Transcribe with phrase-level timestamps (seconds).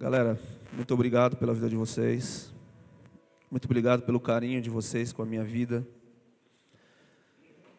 [0.00, 0.40] Galera,
[0.72, 2.50] muito obrigado pela vida de vocês.
[3.50, 5.86] Muito obrigado pelo carinho de vocês com a minha vida,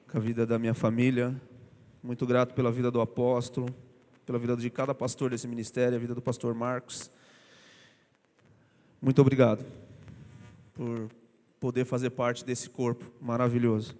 [0.08, 1.36] com a vida da minha família.
[2.04, 3.74] Muito grato pela vida do apóstolo,
[4.24, 7.10] pela vida de cada pastor desse ministério, a vida do pastor Marcos.
[9.02, 9.66] Muito obrigado
[10.76, 11.10] por
[11.60, 13.96] poder fazer parte desse corpo maravilhoso,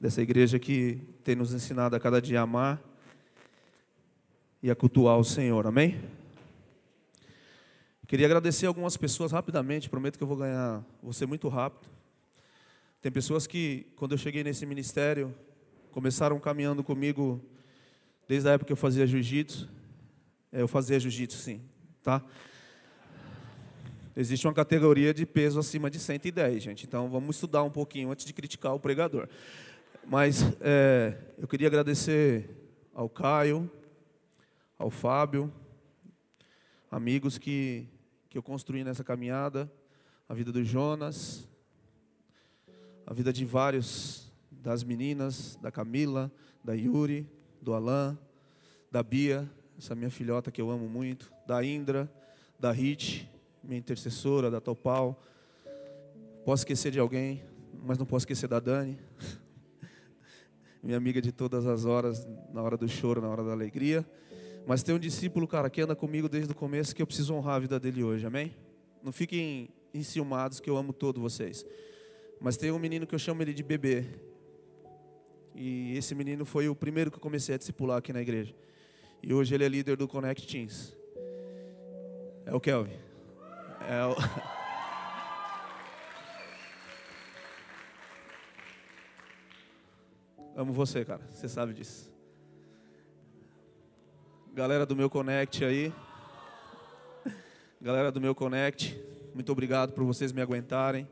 [0.00, 2.82] dessa igreja que tem nos ensinado a cada dia amar
[4.60, 5.68] e a cultuar o Senhor.
[5.68, 6.23] Amém?
[8.14, 11.90] Queria agradecer algumas pessoas rapidamente, prometo que eu vou ganhar, vou ser muito rápido.
[13.02, 15.34] Tem pessoas que, quando eu cheguei nesse ministério,
[15.90, 17.44] começaram caminhando comigo
[18.28, 19.68] desde a época que eu fazia jiu-jitsu.
[20.52, 21.60] É, eu fazia jiu-jitsu, sim,
[22.04, 22.24] tá?
[24.16, 26.86] Existe uma categoria de peso acima de 110, gente.
[26.86, 29.28] Então vamos estudar um pouquinho antes de criticar o pregador.
[30.06, 32.48] Mas é, eu queria agradecer
[32.94, 33.68] ao Caio,
[34.78, 35.52] ao Fábio,
[36.92, 37.88] amigos que
[38.34, 39.72] que eu construí nessa caminhada,
[40.28, 41.48] a vida do Jonas,
[43.06, 46.32] a vida de vários das meninas, da Camila,
[46.64, 47.30] da Yuri,
[47.62, 48.18] do Alan,
[48.90, 52.12] da Bia, essa minha filhota que eu amo muito, da Indra,
[52.58, 53.30] da Rit,
[53.62, 55.22] minha intercessora, da Topal.
[56.44, 57.40] Posso esquecer de alguém,
[57.84, 58.98] mas não posso esquecer da Dani,
[60.82, 64.04] minha amiga de todas as horas, na hora do choro, na hora da alegria.
[64.66, 67.56] Mas tem um discípulo, cara, que anda comigo desde o começo que eu preciso honrar
[67.56, 68.56] a vida dele hoje, amém?
[69.02, 71.66] Não fiquem enciumados que eu amo todos vocês.
[72.40, 74.06] Mas tem um menino que eu chamo ele de bebê.
[75.54, 78.54] E esse menino foi o primeiro que eu comecei a discipular aqui na igreja.
[79.22, 80.96] E hoje ele é líder do Connect Teams.
[82.46, 82.98] É o Kelvin.
[83.88, 84.16] É o...
[90.56, 91.20] Amo você, cara.
[91.30, 92.13] Você sabe disso.
[94.54, 95.92] Galera do meu Connect aí.
[97.82, 98.96] Galera do meu Connect,
[99.34, 101.08] muito obrigado por vocês me aguentarem,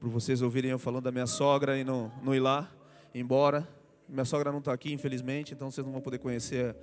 [0.00, 2.68] por vocês ouvirem eu falando da minha sogra e não, ir lá,
[3.14, 3.68] embora.
[4.08, 6.74] Minha sogra não está aqui, infelizmente, então vocês não vão poder conhecer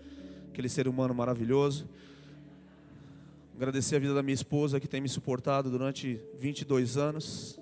[0.48, 1.90] aquele ser humano maravilhoso.
[3.54, 7.60] Agradecer a vida da minha esposa que tem me suportado durante 22 anos.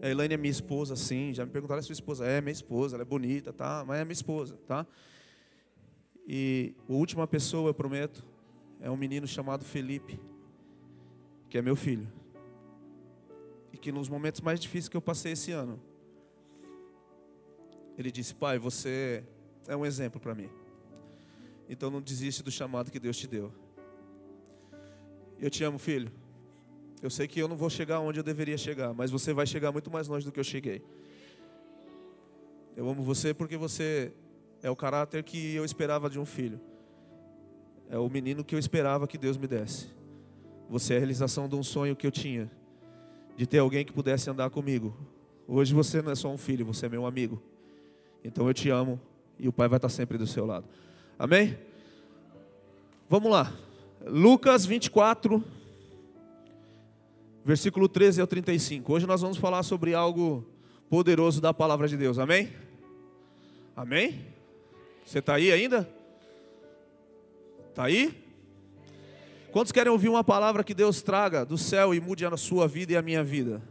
[0.00, 1.34] A Elaine é minha esposa, sim.
[1.34, 3.82] Já me perguntaram se sua esposa é minha esposa, ela é bonita, tá?
[3.84, 4.86] Mas é minha esposa, tá?
[6.26, 8.24] E a última pessoa, eu prometo,
[8.80, 10.18] é um menino chamado Felipe,
[11.48, 12.10] que é meu filho.
[13.72, 15.80] E que nos momentos mais difíceis que eu passei esse ano,
[17.98, 19.24] ele disse: Pai, você
[19.66, 20.48] é um exemplo para mim.
[21.68, 23.52] Então não desiste do chamado que Deus te deu.
[25.38, 26.10] Eu te amo, filho.
[27.02, 29.70] Eu sei que eu não vou chegar onde eu deveria chegar, mas você vai chegar
[29.70, 30.82] muito mais longe do que eu cheguei.
[32.76, 34.12] Eu amo você porque você
[34.64, 36.58] é o caráter que eu esperava de um filho.
[37.90, 39.88] É o menino que eu esperava que Deus me desse.
[40.70, 42.50] Você é a realização de um sonho que eu tinha,
[43.36, 44.96] de ter alguém que pudesse andar comigo.
[45.46, 47.42] Hoje você não é só um filho, você é meu amigo.
[48.24, 48.98] Então eu te amo
[49.38, 50.66] e o Pai vai estar sempre do seu lado.
[51.18, 51.58] Amém?
[53.06, 53.52] Vamos lá.
[54.06, 55.44] Lucas 24,
[57.44, 58.94] versículo 13 ao 35.
[58.94, 60.42] Hoje nós vamos falar sobre algo
[60.88, 62.18] poderoso da palavra de Deus.
[62.18, 62.50] Amém?
[63.76, 64.33] Amém?
[65.04, 65.88] Você está aí ainda?
[67.70, 68.24] Está aí?
[69.52, 72.92] Quantos querem ouvir uma palavra que Deus traga do céu e mude a sua vida
[72.92, 73.62] e a minha vida?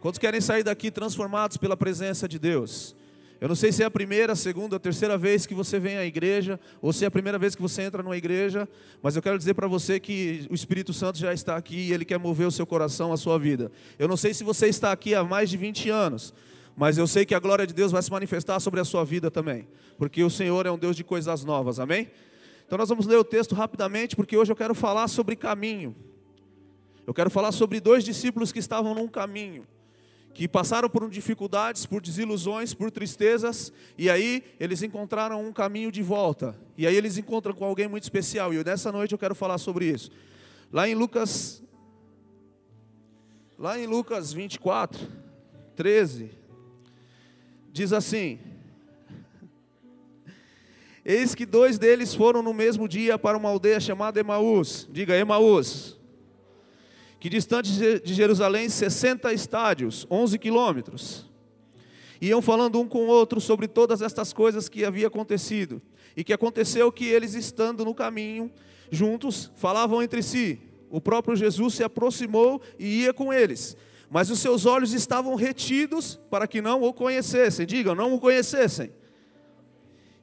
[0.00, 2.94] Quantos querem sair daqui transformados pela presença de Deus?
[3.40, 5.96] Eu não sei se é a primeira, a segunda, a terceira vez que você vem
[5.96, 8.68] à igreja, ou se é a primeira vez que você entra numa igreja,
[9.02, 12.04] mas eu quero dizer para você que o Espírito Santo já está aqui e ele
[12.04, 13.72] quer mover o seu coração, a sua vida.
[13.98, 16.32] Eu não sei se você está aqui há mais de 20 anos,
[16.76, 19.30] mas eu sei que a glória de Deus vai se manifestar sobre a sua vida
[19.30, 19.68] também,
[19.98, 22.10] porque o Senhor é um Deus de coisas novas, amém?
[22.66, 25.94] Então nós vamos ler o texto rapidamente, porque hoje eu quero falar sobre caminho.
[27.06, 29.66] Eu quero falar sobre dois discípulos que estavam num caminho,
[30.32, 36.02] que passaram por dificuldades, por desilusões, por tristezas, e aí eles encontraram um caminho de
[36.02, 36.56] volta.
[36.78, 39.86] E aí eles encontram com alguém muito especial, e nessa noite eu quero falar sobre
[39.86, 40.10] isso.
[40.72, 41.62] Lá em Lucas
[43.62, 45.06] Lá em Lucas 24,
[45.76, 46.32] 13,
[47.72, 48.38] diz assim:
[51.04, 54.86] Eis que dois deles foram no mesmo dia para uma aldeia chamada Emaús.
[54.92, 55.98] Diga Emaús.
[57.18, 61.30] Que distante de Jerusalém, 60 estádios, 11 quilômetros.
[62.20, 65.80] Iam falando um com o outro sobre todas estas coisas que havia acontecido.
[66.16, 68.50] E que aconteceu que eles, estando no caminho,
[68.90, 70.60] juntos, falavam entre si.
[70.90, 73.76] O próprio Jesus se aproximou e ia com eles
[74.12, 77.64] mas os seus olhos estavam retidos para que não o conhecessem.
[77.64, 78.92] Digam, não o conhecessem.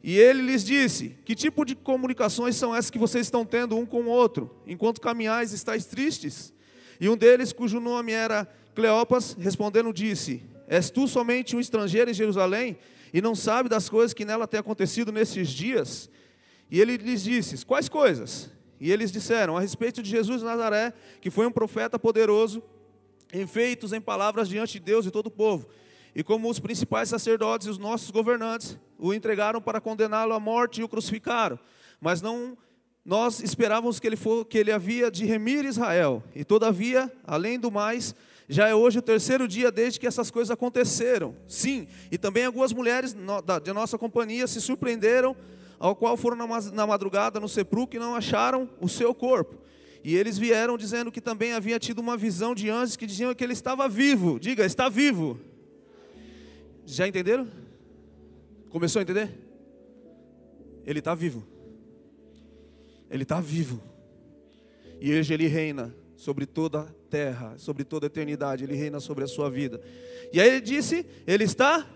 [0.03, 3.87] E ele lhes disse: Que tipo de comunicações são essas que vocês estão tendo um
[3.87, 6.53] com o outro, enquanto caminhais estáis tristes?
[7.01, 12.13] E um deles, cujo nome era Cleopas, respondendo, disse: És tu somente um estrangeiro em
[12.13, 12.77] Jerusalém
[13.11, 16.11] e não sabe das coisas que nela têm acontecido nesses dias?
[16.69, 18.51] E ele lhes disse: Quais coisas?
[18.79, 22.61] E eles disseram: A respeito de Jesus de Nazaré, que foi um profeta poderoso,
[23.33, 25.67] em feitos, em palavras diante de Deus e todo o povo.
[26.15, 30.81] E como os principais sacerdotes e os nossos governantes o entregaram para condená-lo à morte
[30.81, 31.59] e o crucificaram.
[32.01, 32.57] Mas não
[33.05, 36.21] nós esperávamos que ele, for, que ele havia de remir Israel.
[36.35, 38.13] E todavia, além do mais,
[38.47, 41.35] já é hoje o terceiro dia desde que essas coisas aconteceram.
[41.47, 43.15] Sim, e também algumas mulheres
[43.63, 45.35] de nossa companhia se surpreenderam,
[45.79, 46.37] ao qual foram
[46.73, 49.57] na madrugada no sepulcro e não acharam o seu corpo.
[50.03, 53.43] E eles vieram dizendo que também havia tido uma visão de anjos que diziam que
[53.43, 54.39] ele estava vivo.
[54.39, 55.39] Diga, está vivo.
[56.85, 57.47] Já entenderam?
[58.69, 59.29] Começou a entender?
[60.85, 61.45] Ele está vivo.
[63.09, 63.81] Ele está vivo.
[65.01, 68.63] E hoje ele reina sobre toda a terra, sobre toda a eternidade.
[68.63, 69.81] Ele reina sobre a sua vida.
[70.31, 71.87] E aí ele disse: Ele está.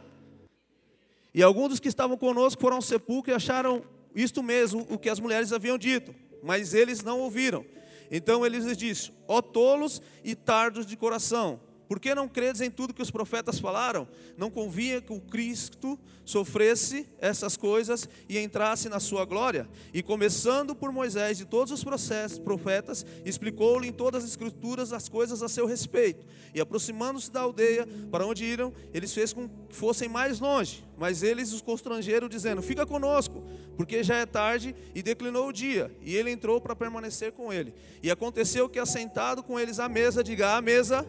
[1.33, 3.83] E alguns dos que estavam conosco foram ao sepulcro e acharam
[4.15, 6.13] isto mesmo, o que as mulheres haviam dito.
[6.43, 7.65] Mas eles não ouviram.
[8.11, 11.59] Então ele lhes disse: Ó tolos e tardos de coração
[11.93, 14.07] por que não credes em tudo que os profetas falaram?
[14.35, 19.69] Não convinha que o Cristo sofresse essas coisas e entrasse na sua glória?
[19.93, 25.07] E começando por Moisés e todos os processos, profetas, explicou-lhe em todas as escrituras as
[25.07, 26.25] coisas a seu respeito.
[26.51, 30.83] E aproximando-se da aldeia para onde iram, eles fez com que fossem mais longe.
[30.97, 33.43] Mas eles os constrangeram, dizendo: Fica conosco,
[33.75, 35.91] porque já é tarde e declinou o dia.
[36.01, 37.73] E ele entrou para permanecer com ele.
[38.01, 41.07] E aconteceu que, assentado com eles à mesa, diga: à mesa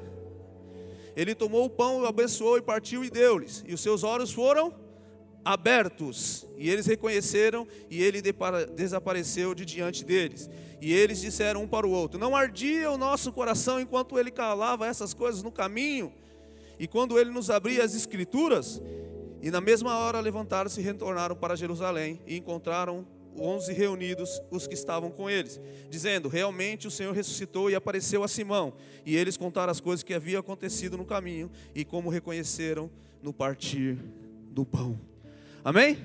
[1.17, 3.65] ele tomou o pão, o abençoou e partiu e deu-lhes.
[3.67, 4.75] E os seus olhos foram
[5.45, 6.47] abertos.
[6.57, 8.21] E eles reconheceram e ele
[8.75, 10.49] desapareceu de diante deles.
[10.81, 14.87] E eles disseram um para o outro: Não ardia o nosso coração enquanto ele calava
[14.87, 16.13] essas coisas no caminho?
[16.79, 18.83] E quando ele nos abria as escrituras?
[19.45, 23.07] E na mesma hora levantaram-se e retornaram para Jerusalém e encontraram
[23.39, 25.61] onze reunidos os que estavam com eles,
[25.91, 28.73] dizendo: Realmente o Senhor ressuscitou e apareceu a Simão.
[29.05, 32.91] E eles contaram as coisas que haviam acontecido no caminho e como reconheceram
[33.23, 33.99] no partir
[34.51, 34.99] do pão.
[35.63, 35.99] Amém?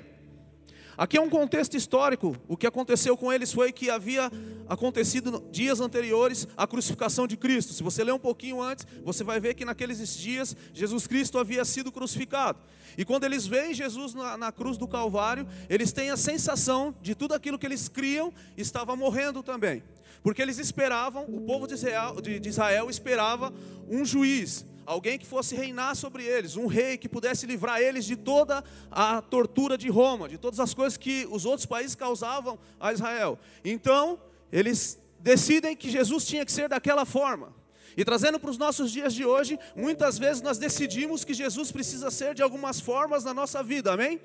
[0.99, 2.35] Aqui é um contexto histórico.
[2.45, 4.29] O que aconteceu com eles foi que havia
[4.67, 7.71] acontecido dias anteriores a crucificação de Cristo.
[7.71, 11.63] Se você ler um pouquinho antes, você vai ver que naqueles dias Jesus Cristo havia
[11.63, 12.59] sido crucificado.
[12.97, 17.15] E quando eles veem Jesus na, na cruz do Calvário, eles têm a sensação de
[17.15, 19.81] tudo aquilo que eles criam estava morrendo também.
[20.21, 23.53] Porque eles esperavam, o povo de Israel, de, de Israel esperava
[23.87, 28.15] um juiz, alguém que fosse reinar sobre eles, um rei que pudesse livrar eles de
[28.15, 32.91] toda a tortura de Roma, de todas as coisas que os outros países causavam a
[32.91, 33.37] Israel.
[33.63, 34.19] Então,
[34.51, 37.53] eles decidem que Jesus tinha que ser daquela forma.
[37.95, 42.09] E trazendo para os nossos dias de hoje, muitas vezes nós decidimos que Jesus precisa
[42.09, 44.19] ser de algumas formas na nossa vida, amém?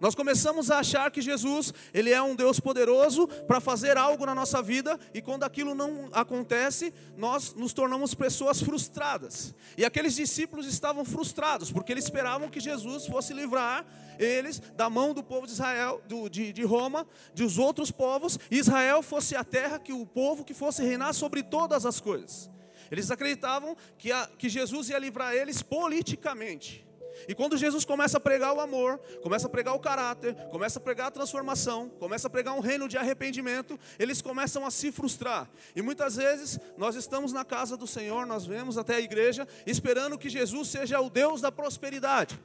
[0.00, 4.34] Nós começamos a achar que Jesus, ele é um Deus poderoso para fazer algo na
[4.34, 9.54] nossa vida e quando aquilo não acontece, nós nos tornamos pessoas frustradas.
[9.76, 13.84] E aqueles discípulos estavam frustrados porque eles esperavam que Jesus fosse livrar
[14.18, 18.58] eles da mão do povo de Israel, do, de, de Roma, dos outros povos, e
[18.58, 22.50] Israel fosse a terra que o povo que fosse reinar sobre todas as coisas.
[22.90, 26.89] Eles acreditavam que, a, que Jesus ia livrar eles politicamente.
[27.28, 30.82] E quando Jesus começa a pregar o amor, começa a pregar o caráter, começa a
[30.82, 35.50] pregar a transformação, começa a pregar um reino de arrependimento, eles começam a se frustrar.
[35.74, 40.18] E muitas vezes nós estamos na casa do Senhor, nós vemos até a igreja, esperando
[40.18, 42.40] que Jesus seja o Deus da prosperidade.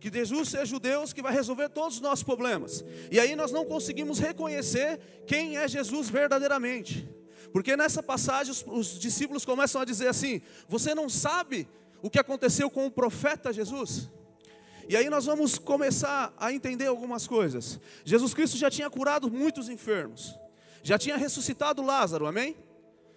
[0.00, 2.84] Que Jesus seja o Deus que vai resolver todos os nossos problemas.
[3.10, 7.08] E aí nós não conseguimos reconhecer quem é Jesus verdadeiramente.
[7.52, 11.68] Porque nessa passagem os, os discípulos começam a dizer assim: Você não sabe
[12.02, 14.08] o que aconteceu com o profeta Jesus?
[14.88, 17.78] E aí nós vamos começar a entender algumas coisas.
[18.04, 20.34] Jesus Cristo já tinha curado muitos enfermos,
[20.82, 22.56] já tinha ressuscitado Lázaro, amém?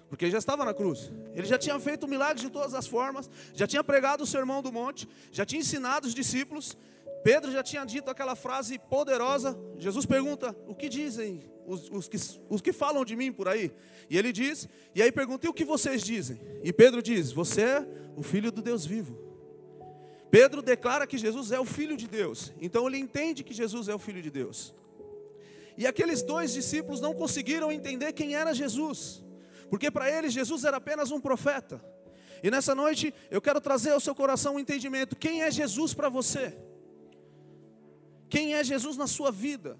[0.10, 1.10] Porque ele já estava na cruz.
[1.34, 4.70] Ele já tinha feito milagres de todas as formas, já tinha pregado o sermão do
[4.70, 6.76] monte, já tinha ensinado os discípulos.
[7.24, 9.58] Pedro já tinha dito aquela frase poderosa.
[9.78, 12.18] Jesus pergunta: O que dizem os, os, que,
[12.50, 13.72] os que falam de mim por aí?
[14.10, 16.40] E ele diz, e aí pergunta: E o que vocês dizem?
[16.64, 19.18] E Pedro diz: Você é o filho do Deus vivo.
[20.30, 22.54] Pedro declara que Jesus é o filho de Deus.
[22.62, 24.74] Então ele entende que Jesus é o filho de Deus.
[25.78, 29.24] E aqueles dois discípulos não conseguiram entender quem era Jesus,
[29.70, 31.84] porque para eles Jesus era apenas um profeta.
[32.44, 36.10] E nessa noite eu quero trazer ao seu coração um entendimento: quem é Jesus para
[36.10, 36.58] você?
[38.32, 39.78] quem é Jesus na sua vida.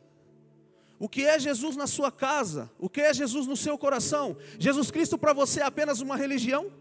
[1.02, 2.70] O que é Jesus na sua casa?
[2.78, 4.38] O que é Jesus no seu coração?
[4.60, 6.72] Jesus Cristo para você é apenas uma religião?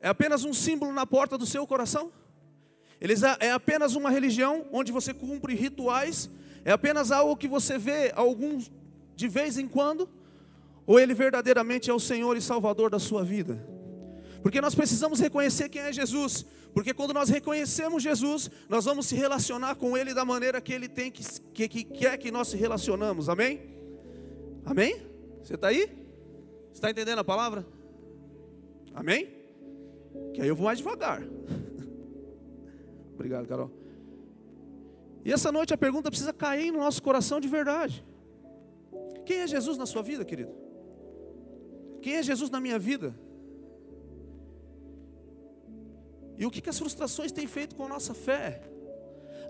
[0.00, 2.10] É apenas um símbolo na porta do seu coração?
[3.00, 6.28] Ele é apenas uma religião onde você cumpre rituais?
[6.64, 8.68] É apenas algo que você vê alguns
[9.14, 10.08] de vez em quando?
[10.84, 13.64] Ou ele verdadeiramente é o Senhor e Salvador da sua vida?
[14.42, 16.44] Porque nós precisamos reconhecer quem é Jesus.
[16.78, 20.88] Porque quando nós reconhecemos Jesus, nós vamos se relacionar com Ele da maneira que Ele
[20.88, 23.28] tem que, que, que quer que nós se relacionamos.
[23.28, 23.60] Amém?
[24.64, 25.02] Amém?
[25.42, 25.90] Você está aí?
[26.72, 27.66] Está entendendo a palavra?
[28.94, 29.28] Amém?
[30.32, 31.20] Que aí eu vou mais devagar.
[33.12, 33.72] Obrigado, Carol.
[35.24, 38.04] E essa noite a pergunta precisa cair no nosso coração de verdade.
[39.26, 40.54] Quem é Jesus na sua vida, querido?
[42.00, 43.18] Quem é Jesus na minha vida?
[46.38, 48.62] E o que, que as frustrações têm feito com a nossa fé?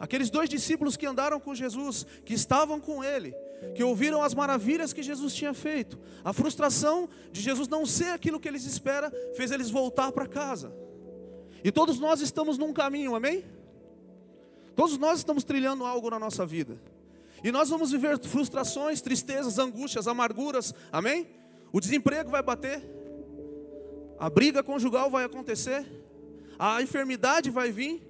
[0.01, 3.35] Aqueles dois discípulos que andaram com Jesus, que estavam com Ele,
[3.75, 8.41] que ouviram as maravilhas que Jesus tinha feito, a frustração de Jesus não ser aquilo
[8.41, 10.73] que eles esperam, fez eles voltar para casa.
[11.63, 13.45] E todos nós estamos num caminho, amém?
[14.75, 16.81] Todos nós estamos trilhando algo na nossa vida.
[17.43, 21.29] E nós vamos viver frustrações, tristezas, angústias, amarguras, amém?
[21.73, 22.83] O desemprego vai bater,
[24.19, 25.85] a briga conjugal vai acontecer,
[26.59, 28.03] a enfermidade vai vir,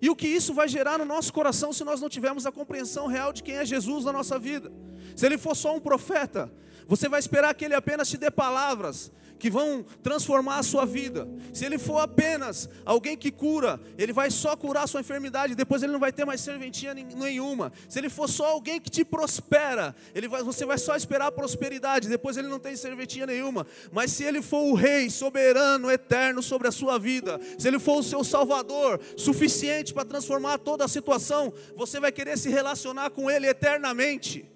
[0.00, 3.06] e o que isso vai gerar no nosso coração se nós não tivermos a compreensão
[3.06, 4.70] real de quem é Jesus na nossa vida.
[5.14, 6.52] Se ele for só um profeta,
[6.86, 11.28] você vai esperar que ele apenas te dê palavras, que vão transformar a sua vida.
[11.52, 15.82] Se ele for apenas alguém que cura, ele vai só curar a sua enfermidade, depois
[15.82, 17.72] ele não vai ter mais serventia nenhuma.
[17.88, 21.32] Se ele for só alguém que te prospera, ele vai, você vai só esperar a
[21.32, 23.66] prosperidade, depois ele não tem serventia nenhuma.
[23.92, 27.98] Mas se ele for o rei soberano, eterno sobre a sua vida, se ele for
[27.98, 33.30] o seu salvador, suficiente para transformar toda a situação, você vai querer se relacionar com
[33.30, 34.48] ele eternamente.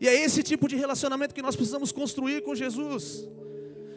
[0.00, 3.28] E é esse tipo de relacionamento que nós precisamos construir com Jesus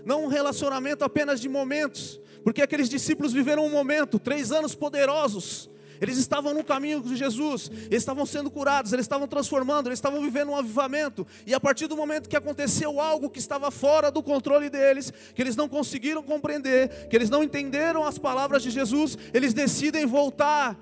[0.05, 5.69] não um relacionamento apenas de momentos, porque aqueles discípulos viveram um momento, três anos poderosos,
[6.01, 10.21] eles estavam no caminho de Jesus, eles estavam sendo curados, eles estavam transformando, eles estavam
[10.21, 14.21] vivendo um avivamento, e a partir do momento que aconteceu algo que estava fora do
[14.21, 19.17] controle deles, que eles não conseguiram compreender, que eles não entenderam as palavras de Jesus,
[19.33, 20.77] eles decidem voltar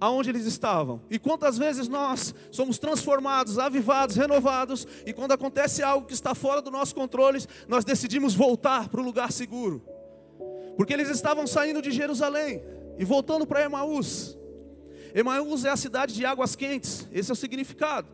[0.00, 1.02] aonde eles estavam.
[1.10, 6.60] E quantas vezes nós somos transformados, avivados, renovados, e quando acontece algo que está fora
[6.60, 9.82] do nosso controle, nós decidimos voltar para o lugar seguro.
[10.76, 12.62] Porque eles estavam saindo de Jerusalém
[12.98, 14.36] e voltando para Emaús.
[15.14, 18.08] Emaús é a cidade de águas quentes, esse é o significado.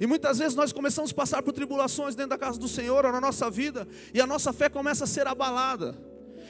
[0.00, 3.12] E muitas vezes nós começamos a passar por tribulações dentro da casa do Senhor, ou
[3.12, 5.96] na nossa vida, e a nossa fé começa a ser abalada.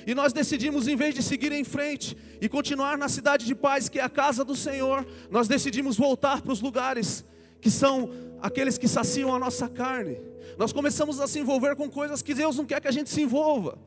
[0.06, 3.88] E nós decidimos, em vez de seguir em frente e continuar na cidade de paz,
[3.88, 7.24] que é a casa do Senhor, nós decidimos voltar para os lugares
[7.60, 10.18] que são aqueles que saciam a nossa carne.
[10.58, 13.22] Nós começamos a se envolver com coisas que Deus não quer que a gente se
[13.22, 13.78] envolva.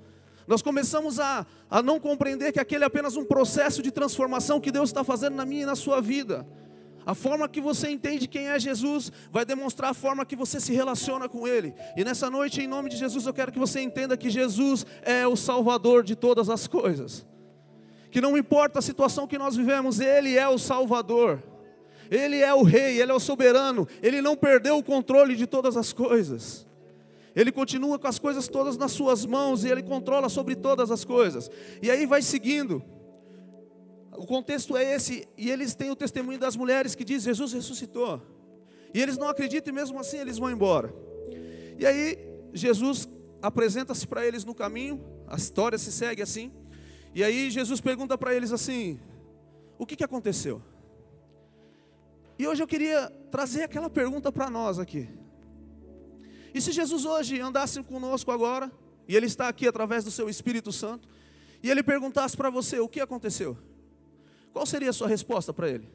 [0.48, 4.72] Nós começamos a, a não compreender que aquele é apenas um processo de transformação que
[4.72, 6.48] Deus está fazendo na minha e na sua vida.
[7.06, 10.74] A forma que você entende quem é Jesus vai demonstrar a forma que você se
[10.74, 11.76] relaciona com Ele.
[11.96, 15.28] E nessa noite, em nome de Jesus, eu quero que você entenda que Jesus é
[15.28, 17.24] o Salvador de todas as coisas.
[18.10, 21.44] Que não importa a situação que nós vivemos, Ele é o Salvador.
[22.10, 23.88] Ele é o Rei, Ele é o soberano.
[24.02, 26.66] Ele não perdeu o controle de todas as coisas.
[27.36, 31.06] Ele continua com as coisas todas nas suas mãos e Ele controla sobre todas as
[31.06, 31.52] coisas.
[31.84, 32.82] E aí vai seguindo.
[34.18, 38.22] O contexto é esse, e eles têm o testemunho das mulheres que diz: Jesus ressuscitou.
[38.94, 40.94] E eles não acreditam, e mesmo assim eles vão embora.
[41.78, 42.18] E aí,
[42.54, 43.10] Jesus
[43.42, 46.52] apresenta-se para eles no caminho, a história se segue assim.
[47.14, 49.00] E aí, Jesus pergunta para eles assim:
[49.78, 50.62] O que, que aconteceu?
[52.38, 55.10] E hoje eu queria trazer aquela pergunta para nós aqui.
[56.54, 58.72] E se Jesus hoje andasse conosco agora,
[59.08, 61.08] e Ele está aqui através do Seu Espírito Santo,
[61.62, 63.58] e Ele perguntasse para você: O que aconteceu?
[64.56, 65.86] Qual seria a sua resposta para ele?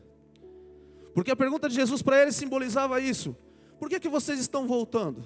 [1.15, 3.35] Porque a pergunta de Jesus para ele simbolizava isso.
[3.79, 5.25] Por que, que vocês estão voltando?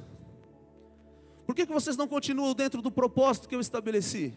[1.44, 4.32] Por que, que vocês não continuam dentro do propósito que eu estabeleci?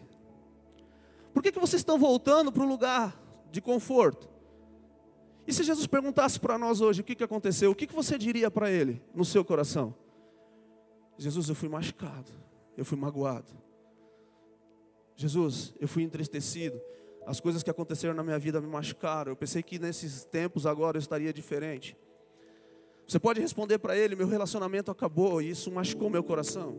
[1.32, 3.16] Por que, que vocês estão voltando para o lugar
[3.52, 4.28] de conforto?
[5.46, 8.18] E se Jesus perguntasse para nós hoje o que, que aconteceu, o que, que você
[8.18, 9.94] diria para ele no seu coração?
[11.16, 12.32] Jesus, eu fui machucado,
[12.76, 13.52] eu fui magoado.
[15.14, 16.80] Jesus, eu fui entristecido,
[17.28, 19.32] as coisas que aconteceram na minha vida me machucaram.
[19.32, 21.94] Eu pensei que nesses tempos agora eu estaria diferente.
[23.06, 26.74] Você pode responder para ele: meu relacionamento acabou e isso machucou meu coração.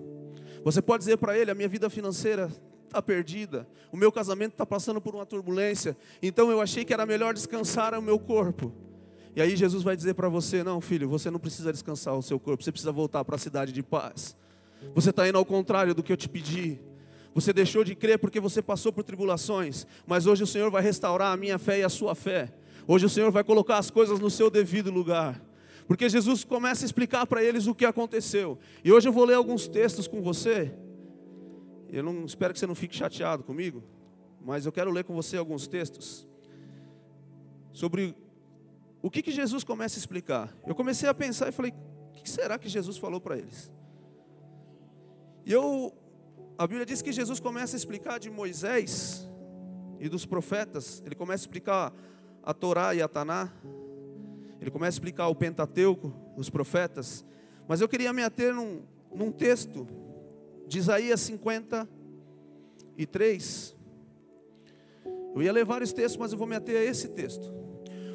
[0.64, 2.52] Você pode dizer para ele: a minha vida financeira
[2.84, 7.06] está perdida, o meu casamento está passando por uma turbulência, então eu achei que era
[7.06, 8.74] melhor descansar o meu corpo.
[9.36, 12.40] E aí Jesus vai dizer para você: Não, filho, você não precisa descansar o seu
[12.40, 14.36] corpo, você precisa voltar para a cidade de paz.
[14.96, 16.80] Você está indo ao contrário do que eu te pedi.
[17.34, 21.32] Você deixou de crer porque você passou por tribulações, mas hoje o Senhor vai restaurar
[21.32, 22.54] a minha fé e a sua fé.
[22.88, 25.42] Hoje o Senhor vai colocar as coisas no seu devido lugar.
[25.88, 28.60] Porque Jesus começa a explicar para eles o que aconteceu.
[28.84, 30.74] E hoje eu vou ler alguns textos com você.
[31.92, 33.84] Eu não espero que você não fique chateado comigo,
[34.42, 36.28] mas eu quero ler com você alguns textos
[37.72, 38.16] sobre
[39.02, 40.56] o que, que Jesus começa a explicar.
[40.68, 43.72] Eu comecei a pensar e falei: o que será que Jesus falou para eles?
[45.46, 45.92] E eu,
[46.60, 49.26] a Bíblia diz que Jesus começa a explicar de Moisés
[49.98, 51.94] e dos profetas, ele começa a explicar
[52.44, 53.50] a Torá e a Taná,
[54.60, 57.24] ele começa a explicar o Pentateuco, os profetas,
[57.66, 59.88] mas eu queria me ater num, num texto
[60.68, 63.78] de Isaías 53.
[65.34, 67.54] Eu ia ler vários textos, mas eu vou me ater a esse texto.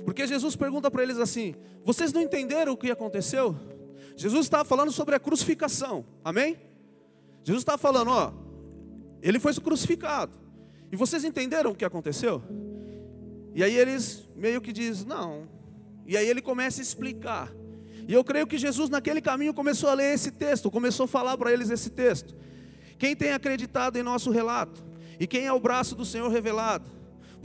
[0.04, 3.56] Porque Jesus pergunta para eles assim: Vocês não entenderam o que aconteceu?
[4.18, 6.73] Jesus estava falando sobre a crucificação, amém?
[7.44, 8.32] Jesus estava falando, ó,
[9.22, 10.32] ele foi crucificado.
[10.90, 12.42] E vocês entenderam o que aconteceu?
[13.54, 15.46] E aí eles meio que dizem, não.
[16.06, 17.52] E aí ele começa a explicar.
[18.08, 21.38] E eu creio que Jesus, naquele caminho, começou a ler esse texto, começou a falar
[21.38, 22.34] para eles esse texto.
[22.98, 24.82] Quem tem acreditado em nosso relato?
[25.18, 26.90] E quem é o braço do Senhor revelado?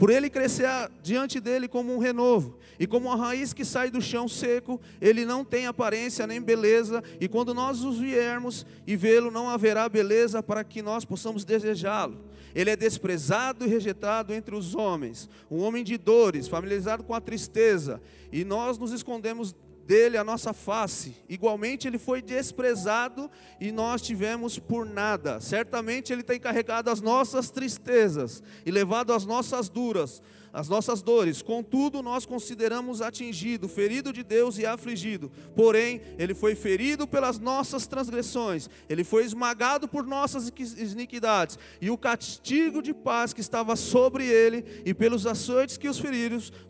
[0.00, 0.66] Por ele crescer
[1.02, 5.26] diante dele como um renovo, e como uma raiz que sai do chão seco, ele
[5.26, 10.42] não tem aparência nem beleza, e quando nós os viermos e vê-lo, não haverá beleza
[10.42, 12.16] para que nós possamos desejá-lo.
[12.54, 17.20] Ele é desprezado e rejeitado entre os homens, um homem de dores, familiarizado com a
[17.20, 18.00] tristeza,
[18.32, 19.54] e nós nos escondemos
[19.86, 21.16] dele a nossa face.
[21.28, 25.40] Igualmente ele foi desprezado e nós tivemos por nada.
[25.40, 31.42] Certamente ele tem carregado as nossas tristezas e levado as nossas duras as nossas dores.
[31.42, 35.30] Contudo, nós consideramos atingido, ferido de Deus e afligido.
[35.54, 41.98] Porém, ele foi ferido pelas nossas transgressões, ele foi esmagado por nossas iniquidades, e o
[41.98, 46.20] castigo de paz que estava sobre ele, e pelos açoites que os feriram,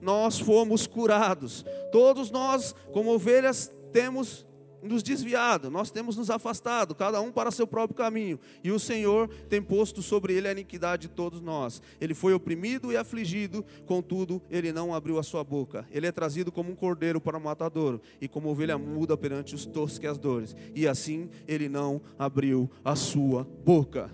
[0.01, 1.65] nós fomos curados.
[1.93, 4.47] Todos nós, como ovelhas, temos
[4.83, 9.29] nos desviado, nós temos nos afastado, cada um para seu próprio caminho, e o Senhor
[9.49, 11.83] tem posto sobre ele a iniquidade de todos nós.
[12.01, 15.87] Ele foi oprimido e afligido, contudo, ele não abriu a sua boca.
[15.91, 19.67] Ele é trazido como um cordeiro para o matadouro, e como ovelha muda perante os
[19.67, 24.11] tosqueadores, e assim ele não abriu a sua boca.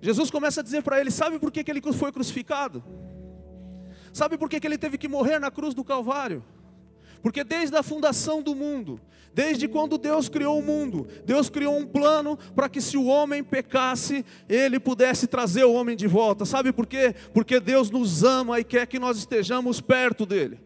[0.00, 2.84] Jesus começa a dizer para ele: Sabe por que, que ele foi crucificado?
[4.12, 6.44] Sabe por que, que ele teve que morrer na cruz do Calvário?
[7.22, 9.00] Porque desde a fundação do mundo,
[9.32, 13.44] desde quando Deus criou o mundo, Deus criou um plano para que se o homem
[13.44, 16.44] pecasse, ele pudesse trazer o homem de volta.
[16.44, 17.14] Sabe por quê?
[17.34, 20.58] Porque Deus nos ama e quer que nós estejamos perto dele.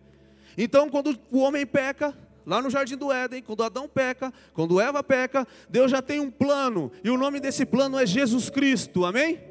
[0.56, 5.02] Então, quando o homem peca, lá no jardim do Éden, quando Adão peca, quando Eva
[5.02, 9.04] peca, Deus já tem um plano, e o nome desse plano é Jesus Cristo.
[9.04, 9.49] Amém?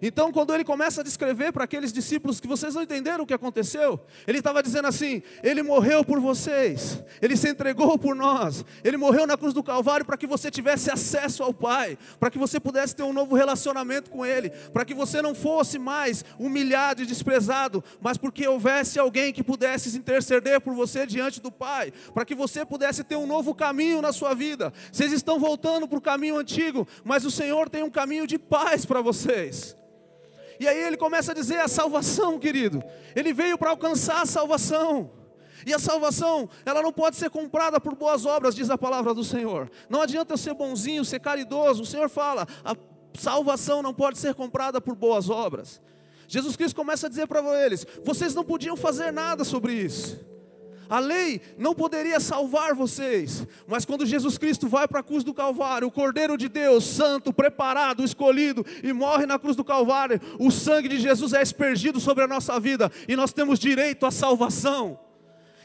[0.00, 3.34] Então, quando ele começa a descrever para aqueles discípulos que vocês não entenderam o que
[3.34, 8.96] aconteceu, ele estava dizendo assim: Ele morreu por vocês, Ele se entregou por nós, Ele
[8.96, 12.58] morreu na cruz do Calvário para que você tivesse acesso ao Pai, para que você
[12.58, 17.06] pudesse ter um novo relacionamento com Ele, para que você não fosse mais humilhado e
[17.06, 22.34] desprezado, mas porque houvesse alguém que pudesse interceder por você diante do Pai, para que
[22.34, 24.72] você pudesse ter um novo caminho na sua vida.
[24.92, 28.84] Vocês estão voltando para o caminho antigo, mas o Senhor tem um caminho de paz
[28.84, 29.76] para vocês.
[30.58, 32.82] E aí ele começa a dizer a salvação, querido.
[33.14, 35.10] Ele veio para alcançar a salvação.
[35.66, 39.24] E a salvação, ela não pode ser comprada por boas obras, diz a palavra do
[39.24, 39.70] Senhor.
[39.88, 41.82] Não adianta eu ser bonzinho, ser caridoso.
[41.82, 42.76] O Senhor fala, a
[43.18, 45.80] salvação não pode ser comprada por boas obras.
[46.28, 50.18] Jesus Cristo começa a dizer para eles: vocês não podiam fazer nada sobre isso.
[50.88, 55.34] A lei não poderia salvar vocês, mas quando Jesus Cristo vai para a cruz do
[55.34, 60.50] Calvário, o Cordeiro de Deus, santo, preparado, escolhido, e morre na cruz do Calvário, o
[60.50, 64.98] sangue de Jesus é aspergido sobre a nossa vida e nós temos direito à salvação.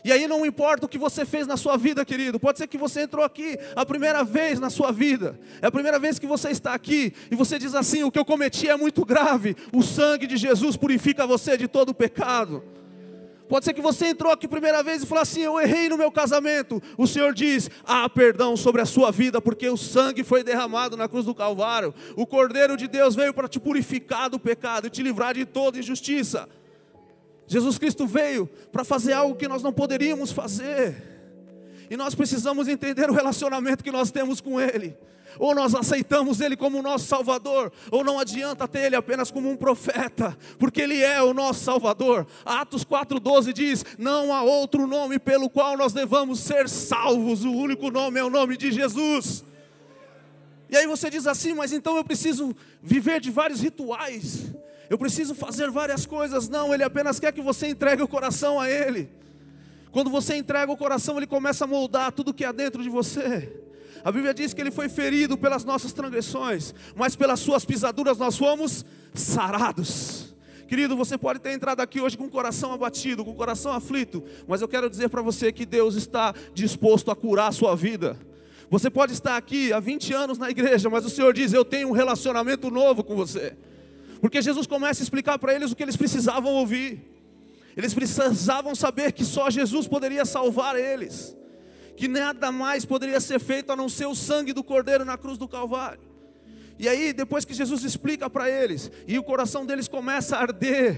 [0.03, 2.39] E aí não importa o que você fez na sua vida, querido.
[2.39, 5.39] Pode ser que você entrou aqui a primeira vez na sua vida.
[5.61, 8.25] É a primeira vez que você está aqui e você diz assim: "O que eu
[8.25, 9.55] cometi é muito grave.
[9.71, 12.63] O sangue de Jesus purifica você de todo o pecado."
[13.51, 16.09] Pode ser que você entrou aqui primeira vez e falou assim: Eu errei no meu
[16.09, 16.81] casamento.
[16.97, 21.05] O Senhor diz: Há perdão sobre a sua vida, porque o sangue foi derramado na
[21.09, 21.93] cruz do Calvário.
[22.15, 25.77] O Cordeiro de Deus veio para te purificar do pecado e te livrar de toda
[25.77, 26.47] injustiça.
[27.45, 30.95] Jesus Cristo veio para fazer algo que nós não poderíamos fazer.
[31.89, 34.95] E nós precisamos entender o relacionamento que nós temos com Ele.
[35.39, 39.55] Ou nós aceitamos Ele como nosso Salvador, ou não adianta ter Ele apenas como um
[39.55, 42.27] profeta, porque Ele é o nosso Salvador.
[42.45, 47.89] Atos 4,12 diz: Não há outro nome pelo qual nós devamos ser salvos, o único
[47.89, 49.43] nome é o nome de Jesus.
[50.71, 54.53] E aí você diz assim, mas então eu preciso viver de vários rituais,
[54.89, 56.47] eu preciso fazer várias coisas.
[56.47, 59.09] Não, Ele apenas quer que você entregue o coração a Ele.
[59.91, 63.51] Quando você entrega o coração, Ele começa a moldar tudo que há dentro de você.
[64.03, 68.37] A Bíblia diz que ele foi ferido pelas nossas transgressões, mas pelas suas pisaduras nós
[68.37, 68.83] fomos
[69.13, 70.33] sarados.
[70.67, 74.23] Querido, você pode ter entrado aqui hoje com o coração abatido, com o coração aflito,
[74.47, 78.17] mas eu quero dizer para você que Deus está disposto a curar a sua vida.
[78.69, 81.89] Você pode estar aqui há 20 anos na igreja, mas o Senhor diz: Eu tenho
[81.89, 83.53] um relacionamento novo com você.
[84.21, 87.01] Porque Jesus começa a explicar para eles o que eles precisavam ouvir.
[87.75, 91.35] Eles precisavam saber que só Jesus poderia salvar eles
[92.01, 95.37] que nada mais poderia ser feito a não ser o sangue do Cordeiro na cruz
[95.37, 96.01] do Calvário.
[96.79, 100.97] E aí, depois que Jesus explica para eles, e o coração deles começa a arder,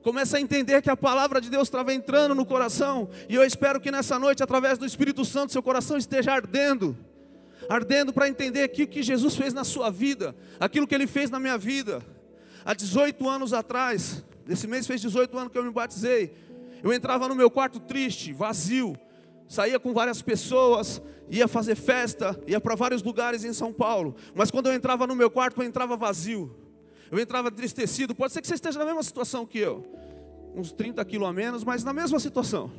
[0.00, 3.80] começa a entender que a palavra de Deus estava entrando no coração, e eu espero
[3.80, 6.96] que nessa noite, através do Espírito Santo, seu coração esteja ardendo,
[7.68, 11.40] ardendo para entender aquilo que Jesus fez na sua vida, aquilo que ele fez na
[11.40, 12.00] minha vida.
[12.64, 16.32] Há 18 anos atrás, esse mês fez 18 anos que eu me batizei,
[16.80, 18.96] eu entrava no meu quarto triste, vazio,
[19.52, 24.16] saía com várias pessoas, ia fazer festa, ia para vários lugares em São Paulo.
[24.34, 26.56] Mas quando eu entrava no meu quarto, eu entrava vazio.
[27.10, 28.14] Eu entrava entristecido.
[28.14, 29.84] Pode ser que você esteja na mesma situação que eu.
[30.54, 32.72] Uns 30 quilos a menos, mas na mesma situação.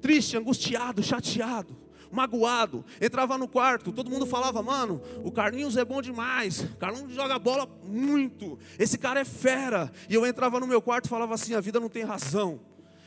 [0.00, 1.76] Triste, angustiado, chateado,
[2.10, 2.84] magoado.
[3.00, 6.62] Entrava no quarto, todo mundo falava, mano, o Carlinhos é bom demais.
[6.62, 8.58] O Carlinhos joga bola muito.
[8.76, 9.92] Esse cara é fera.
[10.10, 12.58] E eu entrava no meu quarto e falava assim: a vida não tem razão.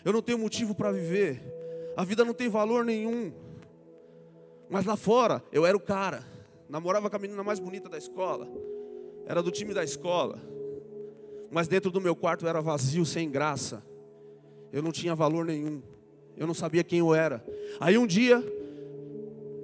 [0.06, 1.59] Eu não tenho motivo para viver
[2.00, 3.30] a vida não tem valor nenhum.
[4.70, 6.24] Mas lá fora, eu era o cara.
[6.70, 8.48] Namorava com a menina mais bonita da escola.
[9.26, 10.40] Era do time da escola.
[11.52, 13.84] Mas dentro do meu quarto era vazio, sem graça.
[14.72, 15.82] Eu não tinha valor nenhum.
[16.38, 17.46] Eu não sabia quem eu era.
[17.82, 18.42] Aí um dia,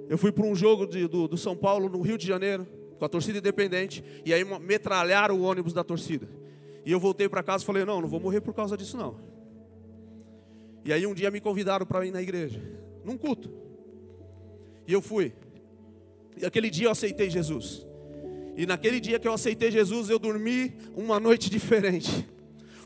[0.06, 2.66] eu fui para um jogo de, do, do São Paulo, no Rio de Janeiro,
[2.98, 4.04] com a torcida independente.
[4.26, 6.28] E aí metralharam o ônibus da torcida.
[6.84, 9.35] E eu voltei para casa e falei: Não, não vou morrer por causa disso não.
[10.86, 12.62] E aí um dia me convidaram para ir na igreja,
[13.04, 13.50] num culto.
[14.86, 15.32] E eu fui.
[16.36, 17.84] E aquele dia eu aceitei Jesus.
[18.56, 22.24] E naquele dia que eu aceitei Jesus, eu dormi uma noite diferente.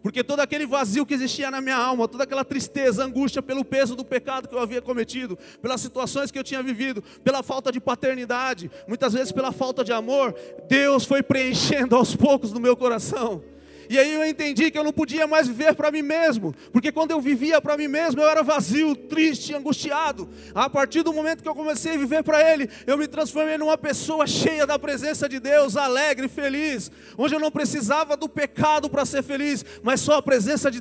[0.03, 3.95] Porque todo aquele vazio que existia na minha alma, toda aquela tristeza, angústia pelo peso
[3.95, 7.79] do pecado que eu havia cometido, pelas situações que eu tinha vivido, pela falta de
[7.79, 10.35] paternidade, muitas vezes pela falta de amor,
[10.67, 13.45] Deus foi preenchendo aos poucos no meu coração.
[13.91, 17.11] E aí eu entendi que eu não podia mais viver para mim mesmo, porque quando
[17.11, 20.29] eu vivia para mim mesmo, eu era vazio, triste, angustiado.
[20.55, 23.77] A partir do momento que eu comecei a viver para Ele, eu me transformei numa
[23.77, 29.05] pessoa cheia da presença de Deus, alegre, feliz, onde eu não precisava do pecado para
[29.05, 30.81] ser feliz, mas só a presença de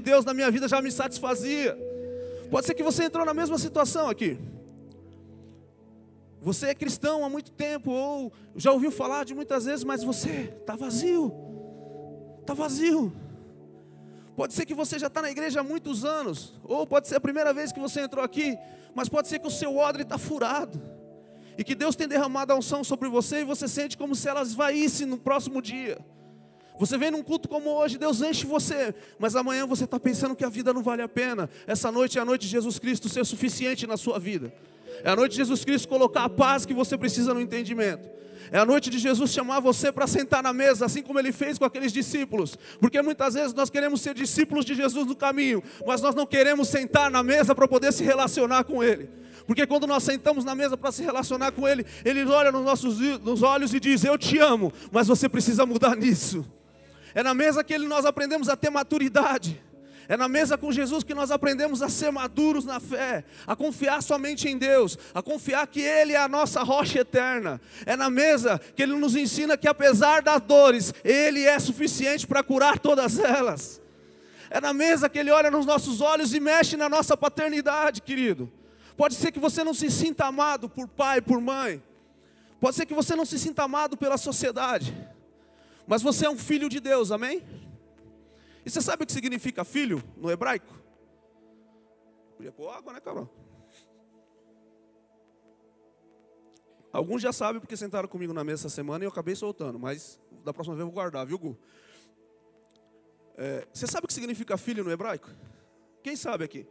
[0.00, 1.78] Deus na minha vida já me satisfazia.
[2.50, 4.36] Pode ser que você entrou na mesma situação aqui.
[6.42, 10.52] Você é cristão há muito tempo, ou já ouviu falar de muitas vezes, mas você
[10.60, 11.56] está vazio.
[12.48, 13.12] Está vazio.
[14.34, 17.20] Pode ser que você já está na igreja há muitos anos, ou pode ser a
[17.20, 18.56] primeira vez que você entrou aqui,
[18.94, 20.80] mas pode ser que o seu odre está furado,
[21.58, 24.40] e que Deus tem derramado a unção sobre você, e você sente como se ela
[24.40, 25.98] esvaísse no próximo dia.
[26.78, 30.42] Você vem num culto como hoje, Deus enche você, mas amanhã você está pensando que
[30.42, 31.50] a vida não vale a pena.
[31.66, 34.50] Essa noite é a noite de Jesus Cristo ser suficiente na sua vida.
[35.04, 38.08] É a noite de Jesus Cristo colocar a paz que você precisa no entendimento.
[38.50, 41.58] É a noite de Jesus chamar você para sentar na mesa, assim como ele fez
[41.58, 42.56] com aqueles discípulos.
[42.80, 46.68] Porque muitas vezes nós queremos ser discípulos de Jesus no caminho, mas nós não queremos
[46.68, 49.08] sentar na mesa para poder se relacionar com Ele.
[49.46, 52.98] Porque quando nós sentamos na mesa para se relacionar com Ele, Ele olha nos nossos
[53.20, 56.44] nos olhos e diz: Eu te amo, mas você precisa mudar nisso.
[57.14, 59.60] É na mesa que ele, nós aprendemos a ter maturidade.
[60.08, 64.02] É na mesa com Jesus que nós aprendemos a ser maduros na fé, a confiar
[64.02, 67.60] somente em Deus, a confiar que Ele é a nossa rocha eterna.
[67.84, 72.42] É na mesa que Ele nos ensina que apesar das dores, Ele é suficiente para
[72.42, 73.82] curar todas elas.
[74.48, 78.50] É na mesa que Ele olha nos nossos olhos e mexe na nossa paternidade, querido.
[78.96, 81.82] Pode ser que você não se sinta amado por pai, por mãe.
[82.58, 84.96] Pode ser que você não se sinta amado pela sociedade.
[85.86, 87.42] Mas você é um filho de Deus, amém?
[88.68, 90.78] E você sabe o que significa filho no hebraico?
[92.36, 93.26] Podia pôr água, né, cabrão?
[96.92, 100.20] Alguns já sabem porque sentaram comigo na mesa essa semana e eu acabei soltando, mas
[100.44, 101.56] da próxima vez eu vou guardar, viu, Gu?
[103.38, 105.30] É, você sabe o que significa filho no hebraico?
[106.02, 106.66] Quem sabe aqui?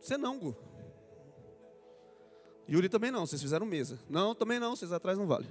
[0.00, 0.56] Você não, Gu.
[2.66, 3.98] Yuri também não, vocês fizeram mesa.
[4.08, 5.46] Não, também não, vocês atrás não vale.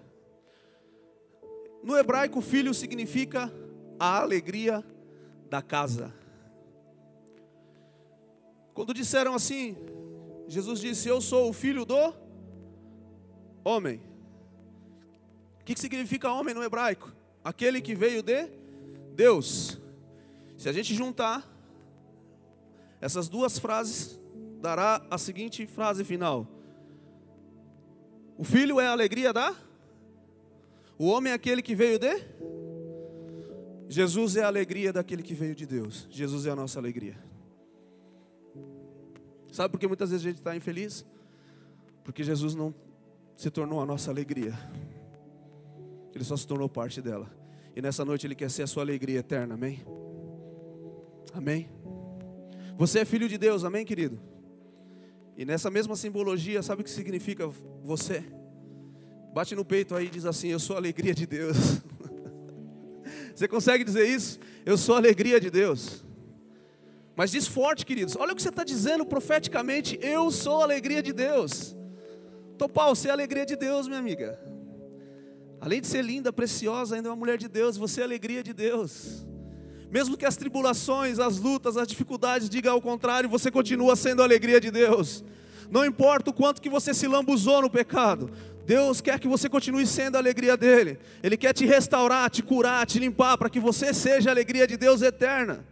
[1.83, 3.53] No hebraico, filho significa
[3.99, 4.83] a alegria
[5.49, 6.13] da casa.
[8.73, 9.77] Quando disseram assim,
[10.47, 12.13] Jesus disse: Eu sou o filho do
[13.63, 14.01] homem.
[15.61, 17.11] O que significa homem no hebraico?
[17.43, 18.47] Aquele que veio de
[19.13, 19.79] Deus.
[20.57, 21.49] Se a gente juntar
[23.01, 24.19] essas duas frases,
[24.61, 26.47] dará a seguinte frase final:
[28.37, 29.55] O filho é a alegria da
[30.97, 32.23] o homem é aquele que veio de
[33.87, 36.07] Jesus é a alegria daquele que veio de Deus.
[36.09, 37.17] Jesus é a nossa alegria.
[39.51, 41.05] Sabe por que muitas vezes a gente está infeliz?
[42.03, 42.73] Porque Jesus não
[43.35, 44.53] se tornou a nossa alegria.
[46.13, 47.29] Ele só se tornou parte dela.
[47.75, 49.85] E nessa noite Ele quer ser a sua alegria eterna, amém?
[51.33, 51.69] Amém?
[52.77, 54.19] Você é filho de Deus, amém, querido?
[55.37, 57.47] E nessa mesma simbologia, sabe o que significa
[57.83, 58.23] você?
[59.33, 61.81] Bate no peito aí e diz assim: Eu sou a alegria de Deus.
[63.35, 64.39] Você consegue dizer isso?
[64.65, 66.03] Eu sou a alegria de Deus.
[67.15, 68.15] Mas diz forte, queridos.
[68.15, 69.99] Olha o que você está dizendo profeticamente.
[70.01, 71.75] Eu sou a alegria de Deus.
[72.57, 74.39] Topal, você é a alegria de Deus, minha amiga.
[75.59, 77.75] Além de ser linda, preciosa, ainda é uma mulher de Deus.
[77.75, 79.25] Você é a alegria de Deus.
[79.91, 84.25] Mesmo que as tribulações, as lutas, as dificuldades digam ao contrário, você continua sendo a
[84.25, 85.23] alegria de Deus.
[85.69, 88.29] Não importa o quanto que você se lambuzou no pecado,
[88.65, 90.97] Deus quer que você continue sendo a alegria dele.
[91.21, 94.75] Ele quer te restaurar, te curar, te limpar, para que você seja a alegria de
[94.75, 95.63] Deus eterna.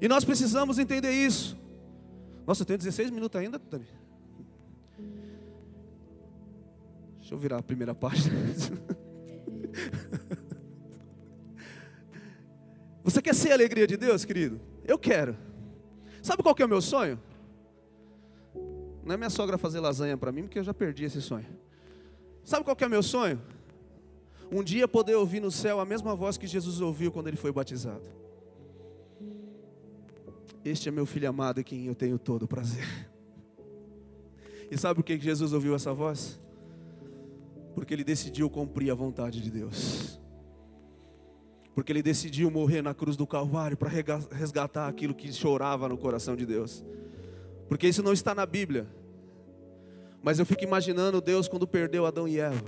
[0.00, 1.56] E nós precisamos entender isso.
[2.46, 3.86] Nossa, eu tenho 16 minutos ainda, Tami.
[7.18, 8.34] Deixa eu virar a primeira página.
[13.04, 14.60] Você quer ser a alegria de Deus, querido?
[14.84, 15.36] Eu quero.
[16.22, 17.18] Sabe qual que é o meu sonho?
[19.02, 21.46] Não é minha sogra fazer lasanha para mim, porque eu já perdi esse sonho.
[22.48, 23.38] Sabe qual que é o meu sonho?
[24.50, 27.52] Um dia poder ouvir no céu a mesma voz que Jesus ouviu quando ele foi
[27.52, 28.08] batizado.
[30.64, 32.86] Este é meu filho amado em quem eu tenho todo o prazer.
[34.70, 36.40] E sabe por que Jesus ouviu essa voz?
[37.74, 40.18] Porque ele decidiu cumprir a vontade de Deus.
[41.74, 46.34] Porque ele decidiu morrer na cruz do Calvário para resgatar aquilo que chorava no coração
[46.34, 46.82] de Deus.
[47.68, 48.86] Porque isso não está na Bíblia.
[50.22, 52.64] Mas eu fico imaginando Deus quando perdeu Adão e Eva.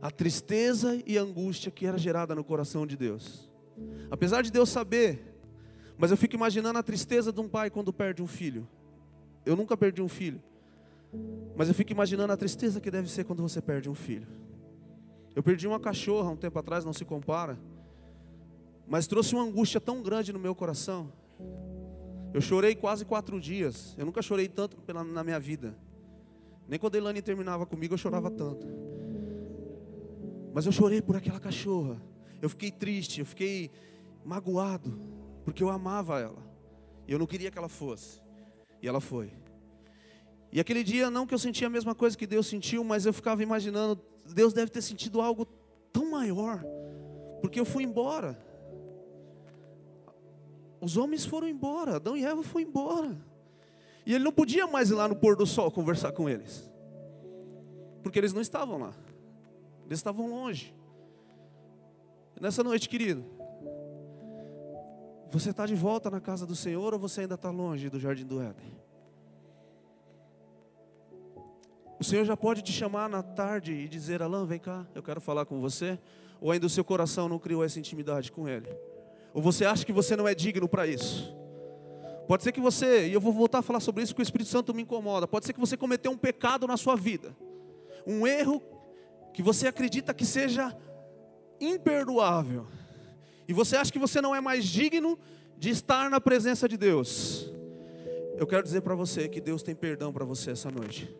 [0.00, 3.50] A tristeza e a angústia que era gerada no coração de Deus.
[4.10, 5.32] Apesar de Deus saber,
[5.96, 8.68] mas eu fico imaginando a tristeza de um pai quando perde um filho.
[9.46, 10.42] Eu nunca perdi um filho.
[11.56, 14.26] Mas eu fico imaginando a tristeza que deve ser quando você perde um filho.
[15.34, 17.58] Eu perdi uma cachorra um tempo atrás, não se compara.
[18.86, 21.12] Mas trouxe uma angústia tão grande no meu coração.
[22.34, 23.94] Eu chorei quase quatro dias.
[23.98, 24.76] Eu nunca chorei tanto
[25.12, 25.76] na minha vida.
[26.68, 28.66] Nem quando a Elane terminava comigo eu chorava tanto.
[30.54, 32.00] Mas eu chorei por aquela cachorra.
[32.40, 33.70] Eu fiquei triste, eu fiquei
[34.24, 35.00] magoado,
[35.44, 36.42] porque eu amava ela.
[37.06, 38.20] E eu não queria que ela fosse.
[38.80, 39.32] E ela foi.
[40.52, 43.12] E aquele dia, não que eu sentia a mesma coisa que Deus sentiu, mas eu
[43.12, 43.98] ficava imaginando,
[44.34, 45.46] Deus deve ter sentido algo
[45.90, 46.62] tão maior,
[47.40, 48.38] porque eu fui embora.
[50.80, 53.31] Os homens foram embora, Adão e Eva foram embora.
[54.04, 56.70] E ele não podia mais ir lá no pôr do sol conversar com eles.
[58.02, 58.92] Porque eles não estavam lá.
[59.86, 60.74] Eles estavam longe.
[62.40, 63.24] Nessa noite, querido,
[65.30, 68.26] você está de volta na casa do Senhor ou você ainda está longe do jardim
[68.26, 68.82] do Éden?
[72.00, 75.20] O Senhor já pode te chamar na tarde e dizer: Alain, vem cá, eu quero
[75.20, 75.98] falar com você.
[76.40, 78.68] Ou ainda o seu coração não criou essa intimidade com Ele?
[79.32, 81.32] Ou você acha que você não é digno para isso?
[82.32, 84.48] Pode ser que você, e eu vou voltar a falar sobre isso, porque o Espírito
[84.48, 85.28] Santo me incomoda.
[85.28, 87.36] Pode ser que você cometeu um pecado na sua vida,
[88.06, 88.62] um erro
[89.34, 90.74] que você acredita que seja
[91.60, 92.66] imperdoável,
[93.46, 95.18] e você acha que você não é mais digno
[95.58, 97.52] de estar na presença de Deus.
[98.38, 101.14] Eu quero dizer para você que Deus tem perdão para você essa noite,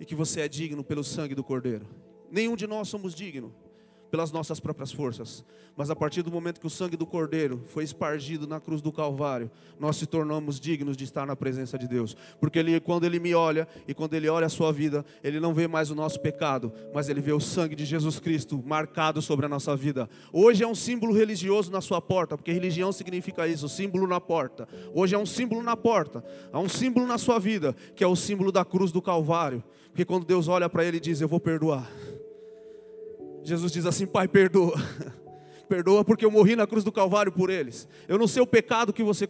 [0.00, 1.86] e que você é digno pelo sangue do Cordeiro.
[2.32, 3.52] Nenhum de nós somos dignos
[4.10, 5.44] pelas nossas próprias forças,
[5.76, 8.92] mas a partir do momento que o sangue do Cordeiro foi espargido na cruz do
[8.92, 13.18] Calvário, nós se tornamos dignos de estar na presença de Deus, porque ele, quando Ele
[13.18, 16.20] me olha e quando Ele olha a sua vida, Ele não vê mais o nosso
[16.20, 20.08] pecado, mas Ele vê o sangue de Jesus Cristo marcado sobre a nossa vida.
[20.32, 24.68] Hoje é um símbolo religioso na sua porta, porque religião significa isso, símbolo na porta.
[24.94, 28.16] Hoje é um símbolo na porta, há um símbolo na sua vida, que é o
[28.16, 31.40] símbolo da cruz do Calvário, porque quando Deus olha para Ele e diz: Eu vou
[31.40, 31.88] perdoar.
[33.44, 34.74] Jesus diz assim: Pai, perdoa.
[35.68, 37.88] Perdoa porque eu morri na cruz do Calvário por eles.
[38.06, 39.26] Eu não sei o pecado que você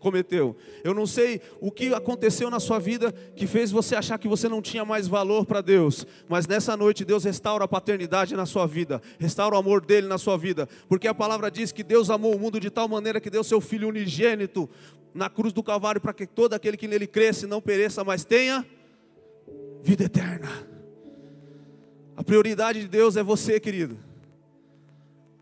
[0.00, 0.56] cometeu.
[0.82, 4.48] Eu não sei o que aconteceu na sua vida que fez você achar que você
[4.48, 6.04] não tinha mais valor para Deus.
[6.28, 10.18] Mas nessa noite Deus restaura a paternidade na sua vida, restaura o amor dele na
[10.18, 10.68] sua vida.
[10.88, 13.60] Porque a palavra diz que Deus amou o mundo de tal maneira que deu seu
[13.60, 14.68] Filho unigênito
[15.14, 18.66] na cruz do Calvário para que todo aquele que nele cresce não pereça, mas tenha
[19.82, 20.75] vida eterna.
[22.16, 23.98] A prioridade de Deus é você, querido.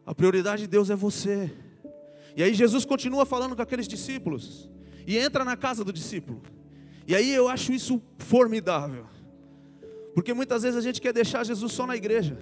[0.04, 1.50] A prioridade de Deus é você.
[2.36, 4.68] E aí Jesus continua falando com aqueles discípulos
[5.06, 6.42] e entra na casa do discípulo.
[7.06, 9.06] E aí eu acho isso formidável.
[10.14, 12.36] Porque muitas vezes a gente quer deixar Jesus só na igreja.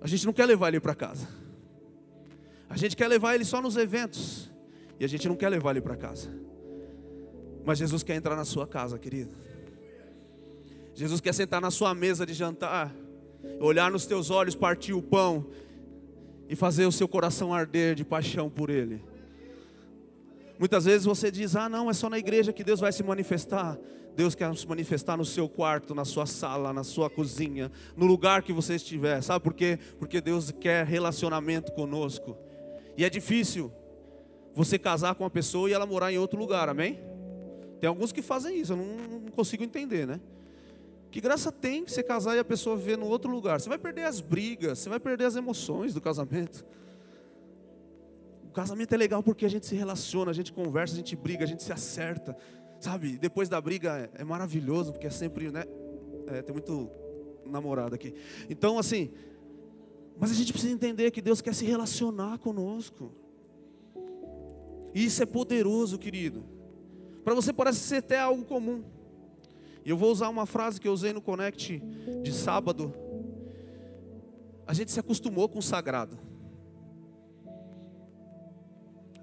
[0.00, 1.28] A gente não quer levar ele para casa.
[2.68, 4.50] A gente quer levar ele só nos eventos.
[4.98, 6.28] E a gente não quer levar ele para casa.
[7.64, 9.34] Mas Jesus quer entrar na sua casa, querido.
[10.94, 12.94] Jesus quer sentar na sua mesa de jantar
[13.60, 15.46] olhar nos teus olhos, partir o pão
[16.48, 19.02] e fazer o seu coração arder de paixão por Ele.
[20.58, 23.78] Muitas vezes você diz: Ah, não, é só na igreja que Deus vai se manifestar.
[24.16, 28.44] Deus quer se manifestar no seu quarto, na sua sala, na sua cozinha, no lugar
[28.44, 29.20] que você estiver.
[29.20, 29.76] Sabe por quê?
[29.98, 32.36] Porque Deus quer relacionamento conosco.
[32.96, 33.72] E é difícil
[34.54, 37.00] você casar com uma pessoa e ela morar em outro lugar, amém?
[37.80, 40.20] Tem alguns que fazem isso, eu não consigo entender, né?
[41.14, 43.60] Que graça tem você casar e a pessoa viver no outro lugar?
[43.60, 46.66] Você vai perder as brigas, você vai perder as emoções do casamento.
[48.42, 51.44] O casamento é legal porque a gente se relaciona, a gente conversa, a gente briga,
[51.44, 52.36] a gente se acerta,
[52.80, 53.16] sabe?
[53.16, 55.62] Depois da briga é maravilhoso porque é sempre, né?
[56.26, 56.90] É, tem muito
[57.46, 58.12] namorado aqui.
[58.50, 59.12] Então, assim,
[60.18, 63.12] mas a gente precisa entender que Deus quer se relacionar conosco.
[64.92, 66.44] E isso é poderoso, querido.
[67.22, 68.93] Para você parece ser até algo comum.
[69.84, 71.78] E eu vou usar uma frase que eu usei no Connect
[72.22, 72.94] de sábado.
[74.66, 76.18] A gente se acostumou com o sagrado.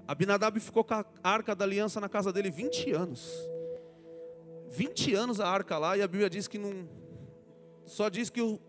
[0.06, 3.28] Abinadab ficou com a arca da aliança na casa dele 20 anos.
[4.70, 6.88] 20 anos a arca lá, e a Bíblia diz que não.
[7.84, 8.60] Só diz que o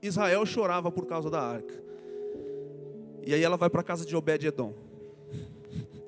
[0.00, 1.82] Israel chorava por causa da arca.
[3.24, 4.72] E aí ela vai para a casa de Obed-Edom.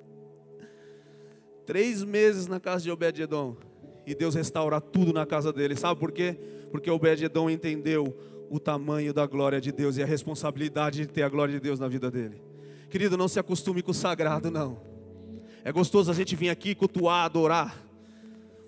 [1.67, 3.57] Três meses na casa de Obed-Edom
[4.07, 5.77] e Deus restaurar tudo na casa dele.
[5.77, 6.37] Sabe por quê?
[6.71, 8.17] Porque Obed-Edom entendeu
[8.51, 11.81] o tamanho da glória de Deus e a responsabilidade de ter a glória de Deus
[11.81, 12.43] na vida dele.
[12.91, 14.81] Querido, não se acostume com o sagrado, não.
[15.65, 17.84] É gostoso a gente vir aqui cultuar, adorar.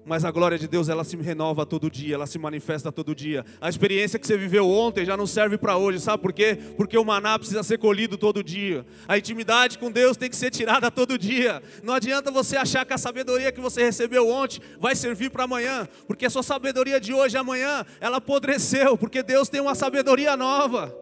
[0.06, 3.44] Mas a glória de Deus, ela se renova todo dia, ela se manifesta todo dia.
[3.60, 6.56] A experiência que você viveu ontem já não serve para hoje, sabe por quê?
[6.76, 8.86] Porque o maná precisa ser colhido todo dia.
[9.08, 11.60] A intimidade com Deus tem que ser tirada todo dia.
[11.82, 15.88] Não adianta você achar que a sabedoria que você recebeu ontem vai servir para amanhã,
[16.06, 20.36] porque a sua sabedoria de hoje e amanhã, ela apodreceu, porque Deus tem uma sabedoria
[20.36, 20.96] nova.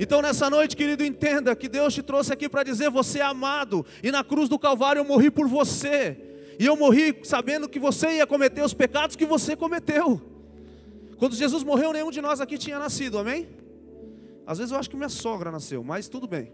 [0.00, 3.84] Então nessa noite, querido, entenda que Deus te trouxe aqui para dizer: você é amado,
[4.02, 6.16] e na cruz do Calvário eu morri por você.
[6.58, 10.20] E eu morri sabendo que você ia cometer os pecados que você cometeu.
[11.16, 13.48] Quando Jesus morreu, nenhum de nós aqui tinha nascido, amém?
[14.46, 16.52] Às vezes eu acho que minha sogra nasceu, mas tudo bem.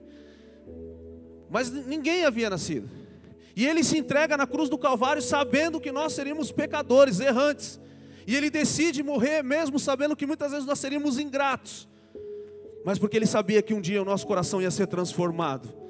[1.50, 2.88] Mas ninguém havia nascido.
[3.56, 7.80] E ele se entrega na cruz do Calvário sabendo que nós seríamos pecadores, errantes.
[8.26, 11.88] E ele decide morrer mesmo sabendo que muitas vezes nós seríamos ingratos.
[12.84, 15.83] Mas porque ele sabia que um dia o nosso coração ia ser transformado.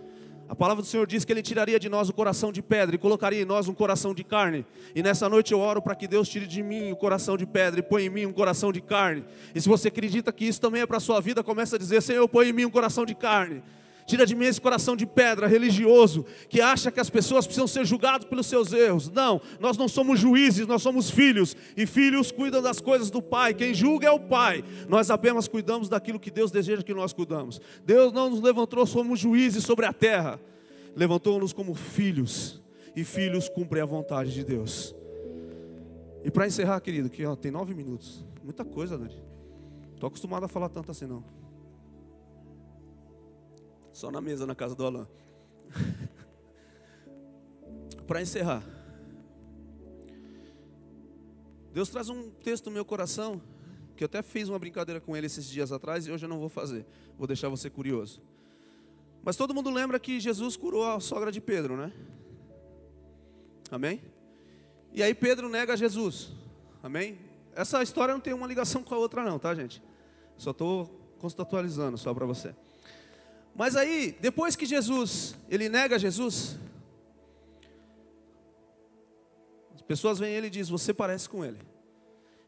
[0.49, 2.99] A palavra do Senhor diz que Ele tiraria de nós o coração de pedra e
[2.99, 4.67] colocaria em nós um coração de carne.
[4.95, 7.81] E nessa noite eu oro para que Deus tire de mim o coração de pedra
[7.81, 9.25] e põe em mim um coração de carne.
[9.55, 12.03] E se você acredita que isso também é para a sua vida, comece a dizer:
[12.03, 13.63] Senhor, põe em mim um coração de carne.
[14.07, 17.87] Tira de mim esse coração de pedra religioso que acha que as pessoas precisam ser
[17.87, 19.11] julgadas pelos seus erros.
[19.11, 21.57] Não, nós não somos juízes, nós somos filhos.
[21.77, 23.55] E filhos cuidam das coisas do Pai.
[23.55, 24.63] Quem julga é o Pai.
[24.89, 27.61] Nós apenas cuidamos daquilo que Deus deseja que nós cuidamos.
[27.85, 30.39] Deus não nos levantou como juízes sobre a terra.
[30.95, 32.63] Levantou-nos como filhos.
[32.95, 34.95] E filhos cumprem a vontade de Deus.
[36.23, 38.25] E para encerrar, querido, que ó, tem nove minutos.
[38.43, 39.21] Muita coisa, Dani.
[39.95, 41.25] Estou acostumado a falar tanto assim, não.
[43.95, 45.07] Só na mesa, na casa do Alain.
[48.07, 48.63] Para encerrar.
[51.73, 53.41] Deus traz um texto no meu coração,
[53.97, 56.41] que eu até fiz uma brincadeira com ele esses dias atrás e hoje eu não
[56.41, 56.85] vou fazer.
[57.17, 58.21] Vou deixar você curioso.
[59.23, 61.93] Mas todo mundo lembra que Jesus curou a sogra de Pedro, né?
[63.71, 64.03] Amém?
[64.93, 66.33] E aí Pedro nega Jesus.
[66.83, 67.17] Amém?
[67.55, 69.81] Essa história não tem uma ligação com a outra não, tá, gente?
[70.37, 70.87] Só estou
[71.21, 72.55] contextualizando só para você.
[73.55, 76.59] Mas aí, depois que Jesus, ele nega Jesus,
[79.75, 81.61] as pessoas vêm ele e diz: "Você parece com ele".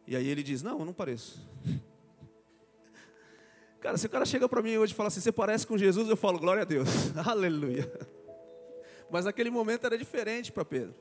[0.06, 1.40] E aí ele diz: "Não, eu não pareço".
[3.80, 6.08] Cara, se o cara chega para mim hoje e fala assim, você parece com Jesus,
[6.08, 6.88] eu falo, glória a Deus,
[7.24, 7.88] aleluia.
[9.08, 10.94] Mas naquele momento era diferente para Pedro.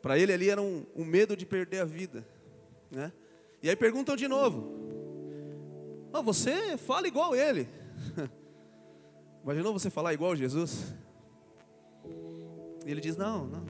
[0.00, 2.24] Para ele ali era um, um, medo de perder a vida.
[2.90, 3.12] Né?
[3.60, 4.70] E aí perguntam de novo:
[6.12, 7.68] oh, Você fala igual ele.
[9.42, 10.94] Imaginou você falar igual Jesus?
[12.84, 13.66] E ele diz: Não, não.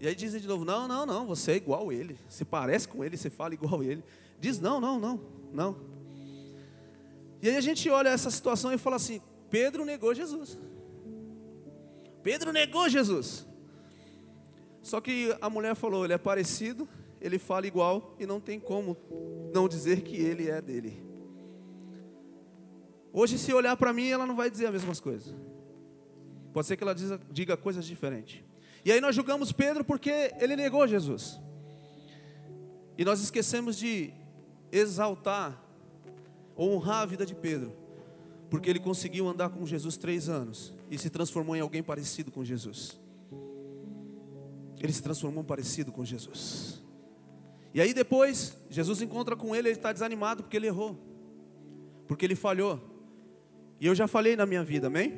[0.00, 2.18] E aí dizem de novo: Não, não, não, você é igual ele.
[2.28, 4.04] Se parece com ele, você fala igual ele.
[4.40, 5.20] Diz: Não, não, não,
[5.52, 5.76] não.
[7.42, 9.20] E aí a gente olha essa situação e fala assim:
[9.50, 10.58] Pedro negou Jesus.
[12.22, 13.46] Pedro negou Jesus.
[14.82, 16.88] Só que a mulher falou: ele é parecido,
[17.20, 18.96] ele fala igual e não tem como
[19.52, 21.07] não dizer que ele é dele.
[23.12, 25.34] Hoje, se olhar para mim, ela não vai dizer as mesmas coisas.
[26.52, 26.94] Pode ser que ela
[27.30, 28.42] diga, coisas diferentes.
[28.84, 31.38] E aí nós julgamos Pedro porque ele negou Jesus.
[32.96, 34.12] E nós esquecemos de
[34.72, 35.62] exaltar,
[36.58, 37.72] honrar a vida de Pedro,
[38.50, 42.44] porque ele conseguiu andar com Jesus três anos e se transformou em alguém parecido com
[42.44, 42.98] Jesus.
[44.80, 46.82] Ele se transformou parecido com Jesus.
[47.74, 50.98] E aí depois, Jesus encontra com ele, ele está desanimado porque ele errou,
[52.06, 52.97] porque ele falhou.
[53.80, 55.14] E eu já falei na minha vida, amém?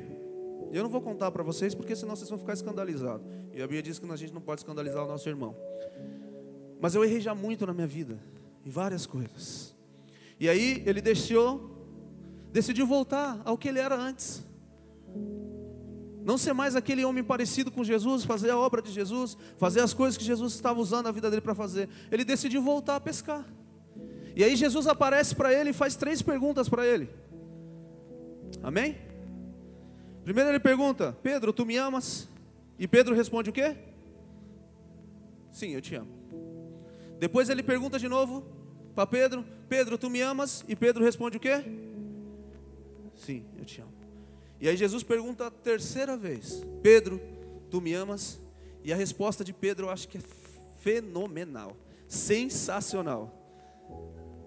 [0.71, 3.25] Eu não vou contar para vocês, porque senão vocês vão ficar escandalizados.
[3.53, 5.55] E a Bíblia diz que a gente não pode escandalizar o nosso irmão.
[6.79, 8.19] Mas eu errei já muito na minha vida,
[8.65, 9.75] em várias coisas.
[10.39, 11.69] E aí ele deixou,
[12.51, 14.43] decidiu voltar ao que ele era antes.
[16.23, 19.93] Não ser mais aquele homem parecido com Jesus, fazer a obra de Jesus, fazer as
[19.93, 21.89] coisas que Jesus estava usando a vida dele para fazer.
[22.11, 23.45] Ele decidiu voltar a pescar.
[24.35, 27.09] E aí Jesus aparece para ele e faz três perguntas para ele.
[28.63, 28.97] Amém?
[30.23, 32.27] Primeiro ele pergunta: Pedro, tu me amas?
[32.77, 33.75] E Pedro responde o quê?
[35.51, 36.11] Sim, eu te amo.
[37.19, 38.43] Depois ele pergunta de novo
[38.95, 40.63] para Pedro: Pedro, tu me amas?
[40.67, 41.63] E Pedro responde o quê?
[43.15, 43.93] Sim, eu te amo.
[44.59, 47.21] E aí Jesus pergunta a terceira vez: Pedro,
[47.69, 48.39] tu me amas?
[48.83, 50.21] E a resposta de Pedro eu acho que é
[50.79, 51.77] fenomenal,
[52.07, 53.37] sensacional.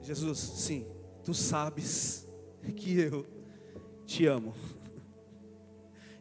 [0.03, 0.87] Jesus, sim,
[1.23, 2.29] tu sabes
[2.77, 3.27] que eu
[4.07, 4.55] te amo.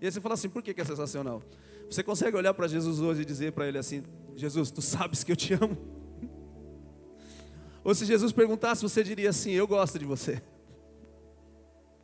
[0.01, 1.41] E aí você fala assim: por que, que é sensacional?
[1.89, 4.03] Você consegue olhar para Jesus hoje e dizer para ele assim:
[4.35, 5.77] Jesus, tu sabes que eu te amo?
[7.85, 10.41] Ou se Jesus perguntasse, você diria assim: Eu gosto de você.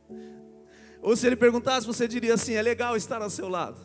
[1.02, 3.78] Ou se ele perguntasse, você diria assim: é legal estar ao seu lado.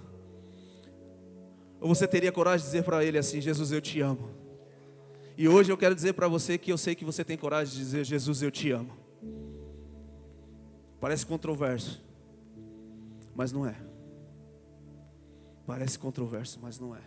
[1.82, 4.30] Ou você teria coragem de dizer para ele assim: Jesus, eu te amo.
[5.38, 7.80] E hoje eu quero dizer para você que eu sei que você tem coragem de
[7.80, 9.05] dizer: Jesus, eu te amo.
[11.00, 12.04] Parece controverso,
[13.36, 13.76] mas não é.
[15.66, 17.02] Parece controverso, mas não é.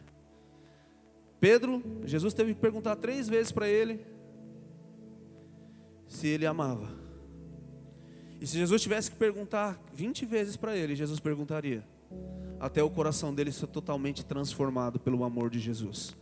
[1.41, 4.05] Pedro, Jesus teve que perguntar três vezes para ele
[6.07, 6.89] se ele amava.
[8.41, 11.84] E se Jesus tivesse que perguntar 20 vezes para ele, Jesus perguntaria,
[12.59, 16.16] até o coração dele ser totalmente transformado pelo amor de Jesus.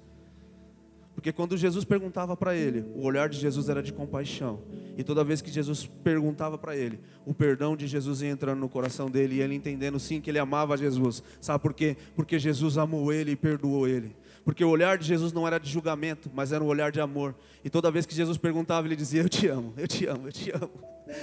[1.17, 4.61] Porque quando Jesus perguntava para ele, o olhar de Jesus era de compaixão.
[4.99, 8.69] E toda vez que Jesus perguntava para ele, o perdão de Jesus ia entrando no
[8.69, 11.23] coração dele e ele entendendo sim que ele amava Jesus.
[11.41, 11.97] Sabe por quê?
[12.15, 14.15] Porque Jesus amou ele e perdoou ele.
[14.45, 17.35] Porque o olhar de Jesus não era de julgamento, mas era um olhar de amor.
[17.65, 20.33] E toda vez que Jesus perguntava, ele dizia: Eu te amo, eu te amo, eu
[20.33, 20.71] te amo.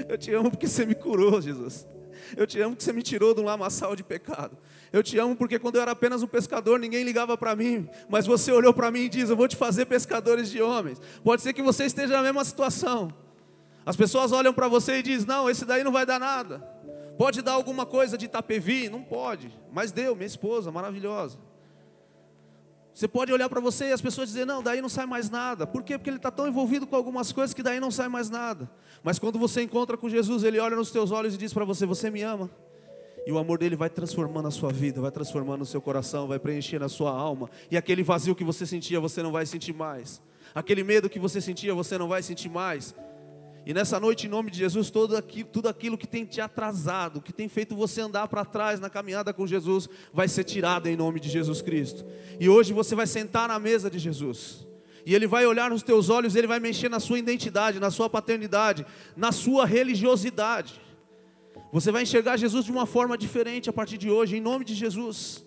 [0.10, 1.88] Eu te amo porque você me curou, Jesus.
[2.36, 4.58] Eu te amo porque você me tirou de um lamaçal de pecado.
[4.94, 7.89] Eu te amo porque quando eu era apenas um pescador, ninguém ligava para mim.
[8.08, 11.02] Mas você olhou para mim e diz: Eu vou te fazer pescadores de homens.
[11.24, 13.12] Pode ser que você esteja na mesma situação.
[13.84, 16.60] As pessoas olham para você e dizem: Não, esse daí não vai dar nada.
[17.18, 18.88] Pode dar alguma coisa de Itapevi?
[18.88, 19.52] Não pode.
[19.72, 21.39] Mas deu, minha esposa, maravilhosa.
[22.94, 25.66] Você pode olhar para você e as pessoas dizer, não, daí não sai mais nada.
[25.66, 25.98] Por quê?
[25.98, 28.70] Porque ele está tão envolvido com algumas coisas que daí não sai mais nada.
[29.04, 31.88] Mas quando você encontra com Jesus, ele olha nos teus olhos e diz para você,
[31.88, 32.52] você me ama.
[33.26, 36.39] E o amor dele vai transformando a sua vida, vai transformando o seu coração, vai
[36.39, 37.49] preenchendo a sua alma.
[37.71, 40.21] E aquele vazio que você sentia, você não vai sentir mais.
[40.53, 42.93] Aquele medo que você sentia, você não vai sentir mais.
[43.65, 47.21] E nessa noite, em nome de Jesus, todo aquilo, tudo aquilo que tem te atrasado,
[47.21, 50.97] que tem feito você andar para trás na caminhada com Jesus, vai ser tirado em
[50.97, 52.05] nome de Jesus Cristo.
[52.39, 54.67] E hoje você vai sentar na mesa de Jesus.
[55.05, 58.09] E Ele vai olhar nos teus olhos, Ele vai mexer na sua identidade, na sua
[58.09, 60.82] paternidade, na sua religiosidade.
[61.74, 64.74] Você vai enxergar Jesus de uma forma diferente a partir de hoje, em nome de
[64.74, 65.45] Jesus.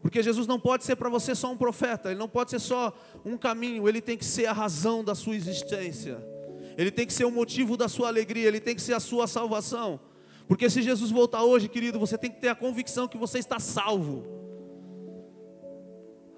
[0.00, 2.92] Porque Jesus não pode ser para você só um profeta, Ele não pode ser só
[3.24, 6.32] um caminho, Ele tem que ser a razão da sua existência
[6.76, 9.26] ele tem que ser o motivo da sua alegria, ele tem que ser a sua
[9.26, 10.00] salvação.
[10.48, 13.58] Porque se Jesus voltar hoje, querido, você tem que ter a convicção que você está
[13.58, 14.24] salvo.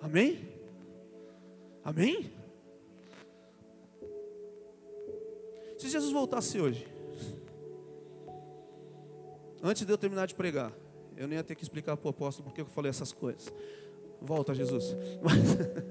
[0.00, 0.48] Amém?
[1.82, 2.32] Amém?
[5.78, 6.86] Se Jesus voltasse hoje,
[9.64, 10.70] antes de eu terminar de pregar,
[11.16, 13.50] eu nem ia ter que explicar para o apóstolo porque eu falei essas coisas.
[14.20, 14.94] Volta, Jesus.
[15.22, 15.40] Mas,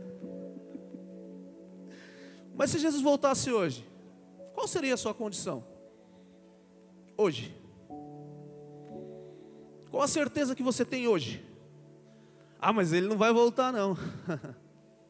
[2.56, 3.84] mas se Jesus voltasse hoje,
[4.54, 5.66] qual seria a sua condição?
[7.18, 7.54] Hoje.
[9.90, 11.44] Qual a certeza que você tem hoje?
[12.60, 13.98] Ah, mas ele não vai voltar, não.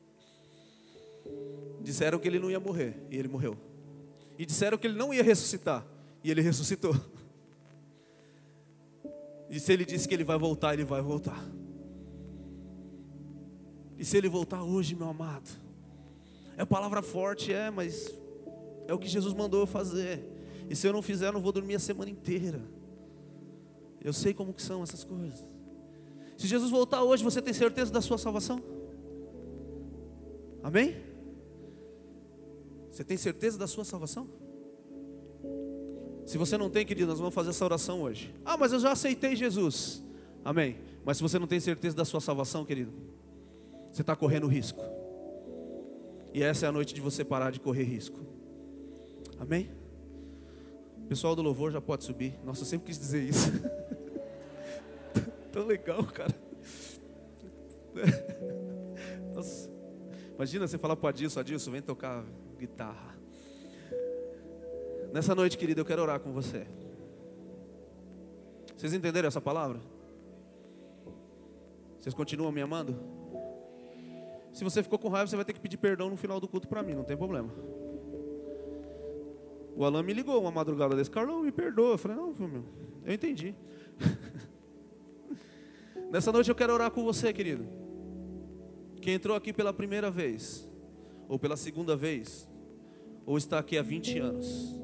[1.81, 3.57] Disseram que ele não ia morrer, e ele morreu.
[4.37, 5.85] E disseram que ele não ia ressuscitar,
[6.23, 6.95] e ele ressuscitou.
[9.53, 11.47] E se ele disse que ele vai voltar, ele vai voltar.
[13.99, 15.47] E se ele voltar hoje, meu amado?
[16.57, 18.11] É palavra forte, é, mas
[18.87, 20.25] é o que Jesus mandou eu fazer.
[20.67, 22.63] E se eu não fizer, eu não vou dormir a semana inteira.
[24.01, 25.47] Eu sei como que são essas coisas.
[26.35, 28.59] Se Jesus voltar hoje, você tem certeza da sua salvação?
[30.63, 30.95] Amém?
[32.89, 34.27] Você tem certeza da sua salvação?
[36.25, 38.33] Se você não tem, querido, nós vamos fazer essa oração hoje.
[38.45, 40.03] Ah, mas eu já aceitei Jesus.
[40.43, 40.77] Amém.
[41.05, 42.91] Mas se você não tem certeza da sua salvação, querido,
[43.91, 44.83] você está correndo risco.
[46.33, 48.19] E essa é a noite de você parar de correr risco.
[49.39, 49.69] Amém?
[50.97, 52.39] O pessoal do louvor já pode subir.
[52.43, 53.51] Nossa, eu sempre quis dizer isso.
[55.51, 56.33] Tão legal, cara.
[59.35, 59.69] Nossa.
[60.35, 62.25] Imagina você falar para Adilson, Adilson, vem tocar
[62.57, 63.12] guitarra.
[65.13, 66.65] Nessa noite, querido, eu quero orar com você.
[68.75, 69.79] Vocês entenderam essa palavra?
[71.99, 72.99] Vocês continuam me amando?
[74.51, 76.67] Se você ficou com raiva, você vai ter que pedir perdão no final do culto
[76.67, 77.53] para mim, não tem problema.
[79.75, 81.91] O Alan me ligou uma madrugada desse, Carlão, me perdoa.
[81.91, 82.63] Eu falei, não, meu,
[83.05, 83.53] eu entendi.
[86.09, 87.67] Nessa noite eu quero orar com você, querido.
[88.99, 90.67] Quem entrou aqui pela primeira vez,
[91.29, 92.49] ou pela segunda vez,
[93.27, 94.82] ou está aqui há 20 anos.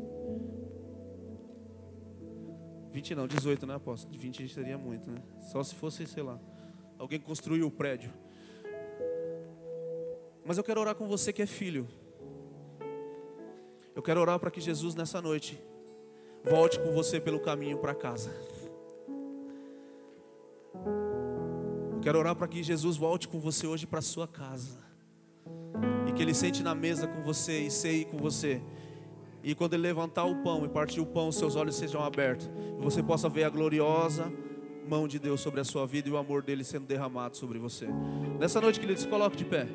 [2.99, 4.17] 20 não, 18, né, apóstolo?
[4.17, 5.21] 20 seria muito, né?
[5.39, 6.37] Só se fosse, sei lá,
[6.97, 8.11] alguém construiu o prédio.
[10.45, 11.87] Mas eu quero orar com você que é filho.
[13.95, 15.57] Eu quero orar para que Jesus nessa noite
[16.43, 18.35] volte com você pelo caminho para casa.
[21.93, 24.77] Eu quero orar para que Jesus volte com você hoje para sua casa.
[26.05, 28.61] E que ele sente na mesa com você e ceie com você.
[29.43, 32.49] E quando ele levantar o pão e partir o pão, seus olhos sejam abertos.
[32.77, 34.31] E você possa ver a gloriosa
[34.89, 37.87] mão de Deus sobre a sua vida e o amor dele sendo derramado sobre você.
[38.39, 39.67] Nessa noite, queridos, coloque de pé.